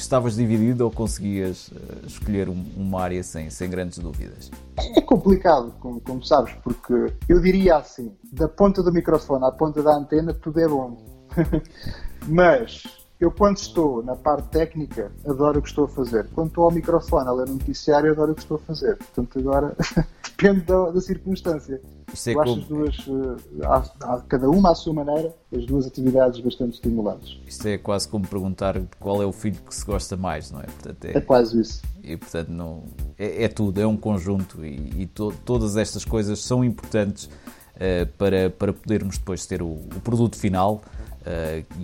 estavas 0.00 0.36
dividido 0.36 0.84
ou 0.84 0.90
conseguias 0.90 1.68
uh, 1.68 2.06
escolher 2.06 2.48
um, 2.48 2.64
uma 2.76 3.00
área 3.02 3.22
sem, 3.22 3.50
sem 3.50 3.68
grandes 3.68 3.98
dúvidas? 3.98 4.50
É 4.96 5.00
complicado, 5.00 5.72
como, 5.80 6.00
como, 6.00 6.22
sabes, 6.24 6.54
porque 6.62 7.12
eu 7.28 7.40
diria 7.40 7.76
assim: 7.76 8.12
da 8.32 8.48
ponta 8.48 8.82
do 8.82 8.92
microfone 8.92 9.44
à 9.44 9.50
ponta 9.50 9.82
da 9.82 9.94
antena, 9.94 10.32
tudo 10.34 10.60
é 10.60 10.68
bom. 10.68 10.96
Mas 12.26 12.82
eu, 13.20 13.32
quando 13.32 13.56
estou 13.56 14.02
na 14.02 14.14
parte 14.14 14.48
técnica, 14.48 15.10
adoro 15.26 15.58
o 15.58 15.62
que 15.62 15.68
estou 15.68 15.86
a 15.86 15.88
fazer. 15.88 16.28
Quando 16.30 16.48
estou 16.48 16.64
ao 16.64 16.70
microfone 16.70 17.28
a 17.28 17.32
ler 17.32 17.48
um 17.48 17.54
noticiário, 17.54 18.12
adoro 18.12 18.30
o 18.30 18.34
que 18.34 18.42
estou 18.42 18.58
a 18.58 18.60
fazer. 18.60 18.96
Portanto, 18.96 19.40
agora 19.40 19.76
depende 20.22 20.60
da, 20.60 20.90
da 20.90 21.00
circunstância. 21.00 21.80
Isso 22.14 22.30
é 22.30 22.34
eu 22.34 22.40
acho 22.40 22.66
como... 22.66 22.84
as 22.86 22.96
duas, 22.96 23.06
uh, 23.08 24.24
cada 24.28 24.48
uma 24.48 24.70
à 24.70 24.74
sua 24.76 24.94
maneira, 24.94 25.34
as 25.52 25.66
duas 25.66 25.84
atividades 25.84 26.38
bastante 26.40 26.74
estimulantes. 26.74 27.40
Isto 27.44 27.66
é 27.66 27.76
quase 27.76 28.08
como 28.08 28.24
perguntar 28.24 28.80
qual 29.00 29.20
é 29.20 29.26
o 29.26 29.32
filho 29.32 29.60
que 29.62 29.74
se 29.74 29.84
gosta 29.84 30.16
mais, 30.16 30.52
não 30.52 30.60
é? 30.60 30.66
Portanto, 30.66 31.04
é, 31.06 31.18
é 31.18 31.20
quase 31.20 31.60
isso. 31.60 31.82
E 32.04 32.16
portanto, 32.16 32.50
não, 32.50 32.84
é, 33.18 33.44
é 33.44 33.48
tudo, 33.48 33.80
é 33.80 33.86
um 33.86 33.96
conjunto 33.96 34.64
e, 34.64 35.02
e 35.02 35.06
to, 35.06 35.34
todas 35.44 35.76
estas 35.76 36.04
coisas 36.04 36.40
são 36.40 36.64
importantes 36.64 37.24
uh, 37.24 38.06
para, 38.16 38.48
para 38.48 38.72
podermos 38.72 39.18
depois 39.18 39.44
ter 39.44 39.60
o, 39.60 39.66
o 39.66 40.00
produto 40.04 40.36
final 40.36 40.82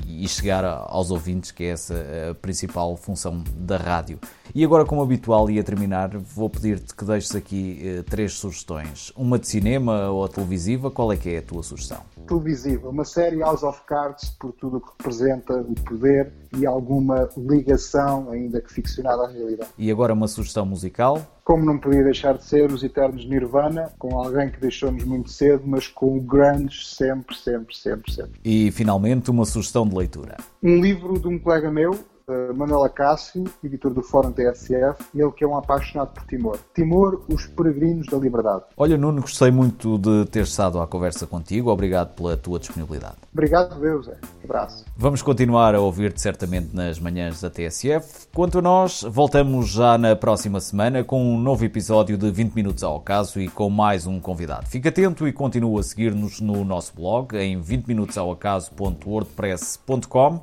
e 0.07 0.27
chegar 0.29 0.65
aos 0.65 1.11
ouvintes, 1.11 1.51
que 1.51 1.65
é 1.65 1.69
essa 1.69 1.95
a 2.31 2.35
principal 2.35 2.97
função 2.97 3.43
da 3.57 3.77
rádio. 3.77 4.19
E 4.55 4.65
agora, 4.65 4.85
como 4.85 5.03
habitual, 5.03 5.51
e 5.51 5.59
a 5.59 5.65
terminar, 5.65 6.17
vou 6.17 6.49
pedir-te 6.49 6.95
que 6.95 7.05
deixes 7.05 7.35
aqui 7.35 7.99
uh, 7.99 8.03
três 8.05 8.35
sugestões. 8.35 9.13
Uma 9.17 9.39
de 9.39 9.49
cinema 9.49 10.11
ou 10.11 10.29
televisiva, 10.29 10.91
qual 10.91 11.13
é 11.13 11.17
que 11.17 11.31
é 11.31 11.39
a 11.39 11.43
tua 11.43 11.63
sugestão? 11.63 11.99
Televisiva, 12.27 12.89
uma 12.89 13.05
série 13.05 13.39
House 13.39 13.63
of 13.63 13.81
Cards, 13.87 14.31
por 14.31 14.53
tudo 14.53 14.77
o 14.77 14.81
que 14.81 14.91
representa 14.99 15.55
o 15.55 15.75
poder 15.75 16.33
e 16.57 16.67
alguma 16.67 17.29
ligação, 17.37 18.31
ainda 18.31 18.61
que 18.61 18.73
ficcionada 18.73 19.25
à 19.25 19.29
realidade. 19.29 19.71
E 19.77 19.91
agora 19.91 20.13
uma 20.13 20.29
sugestão 20.29 20.65
musical? 20.65 21.21
Como 21.43 21.65
não 21.65 21.79
podia 21.79 22.03
deixar 22.03 22.39
de 22.39 22.45
ser, 22.45 22.73
os 22.73 22.83
Eternos 22.83 23.27
Nirvana, 23.27 23.93
com 23.99 24.19
alguém 24.19 24.51
que 24.51 24.59
deixou-nos 24.59 25.05
muito 25.05 25.31
cedo, 25.31 25.63
mas 25.67 25.87
com 25.87 26.17
o 26.17 26.27
sempre, 26.71 27.37
sempre, 27.37 27.77
sempre, 27.77 28.13
sempre. 28.13 28.41
E 28.45 28.71
finalmente 28.71 29.31
uma 29.31 29.45
sugestão 29.45 29.87
de 29.87 29.95
leitura. 29.95 30.37
Um 30.63 30.81
livro 30.81 31.19
de 31.19 31.29
um 31.29 31.39
colega 31.39 31.71
meu, 31.71 31.99
uh, 32.29 32.55
Manuel 32.55 32.85
Acácio, 32.85 33.43
editor 33.63 33.93
do 33.93 34.03
Fórum 34.03 34.33
TSF, 34.33 35.05
ele 35.15 35.31
que 35.33 35.45
é 35.45 35.47
um 35.47 35.55
apaixonado 35.57 36.15
por 36.15 36.25
Timor. 36.25 36.59
Timor, 36.75 37.23
os 37.29 37.47
peregrinos 37.47 38.07
da 38.07 38.17
liberdade. 38.19 38.65
Olha, 38.77 38.97
Nuno, 38.97 39.21
gostei 39.23 39.51
muito 39.51 39.99
de 39.99 40.25
ter 40.27 40.45
estado 40.45 40.81
à 40.81 40.87
conversa 40.87 41.27
contigo. 41.27 41.71
Obrigado 41.71 42.15
pela 42.15 42.37
tua 42.37 42.59
disponibilidade. 42.59 43.17
Obrigado, 43.33 43.81
Deus. 43.81 44.09
É. 44.09 44.17
Abraço. 44.43 44.85
Vamos 44.97 45.23
continuar 45.23 45.75
a 45.75 45.81
ouvir-te 45.81 46.21
certamente 46.21 46.75
nas 46.75 46.99
manhãs 46.99 47.41
da 47.41 47.49
TSF. 47.51 48.27
Quanto 48.35 48.59
a 48.59 48.63
nós, 48.63 49.03
voltamos 49.03 49.71
já 49.71 49.97
na 49.99 50.17
próxima 50.17 50.61
semana 50.61 51.05
com 51.05 51.23
um 51.23 51.39
novo 51.39 51.65
episódio 51.65 52.17
de 52.17 52.31
20 52.31 52.55
Minutos 52.55 52.85
ao 52.85 52.97
Acaso 52.97 53.41
e 53.41 53.49
com 53.49 53.71
mais 53.71 54.07
um 54.07 54.21
convidado. 54.21 54.67
Fica 54.67 54.89
atento 54.89 55.27
e 55.27 55.33
continua 55.33 55.81
a 55.81 55.83
seguir-nos 55.83 56.41
no 56.41 56.65
nosso 56.65 56.95
blog 56.95 57.37
em 57.37 57.61
20minutosaoacaso.wordpress.com 57.61 60.43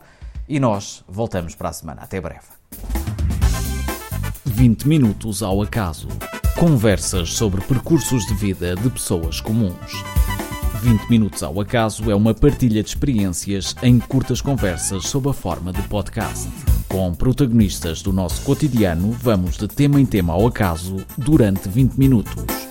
e 0.51 0.59
nós 0.59 1.01
voltamos 1.07 1.55
para 1.55 1.69
a 1.69 1.73
semana. 1.73 2.01
Até 2.01 2.19
breve. 2.19 2.41
20 4.43 4.85
Minutos 4.85 5.41
ao 5.41 5.61
Acaso. 5.61 6.09
Conversas 6.59 7.33
sobre 7.33 7.61
percursos 7.61 8.25
de 8.25 8.33
vida 8.33 8.75
de 8.75 8.89
pessoas 8.89 9.39
comuns. 9.39 10.03
20 10.81 11.09
Minutos 11.09 11.41
ao 11.41 11.61
Acaso 11.61 12.11
é 12.11 12.15
uma 12.15 12.33
partilha 12.33 12.83
de 12.83 12.89
experiências 12.89 13.73
em 13.81 13.97
curtas 13.97 14.41
conversas 14.41 15.07
sob 15.07 15.29
a 15.29 15.33
forma 15.33 15.71
de 15.71 15.81
podcast. 15.83 16.49
Com 16.89 17.13
protagonistas 17.15 18.01
do 18.01 18.11
nosso 18.11 18.41
cotidiano, 18.41 19.11
vamos 19.11 19.55
de 19.55 19.69
tema 19.69 20.01
em 20.01 20.05
tema 20.05 20.33
ao 20.33 20.45
acaso 20.45 20.97
durante 21.17 21.69
20 21.69 21.95
minutos. 21.95 22.70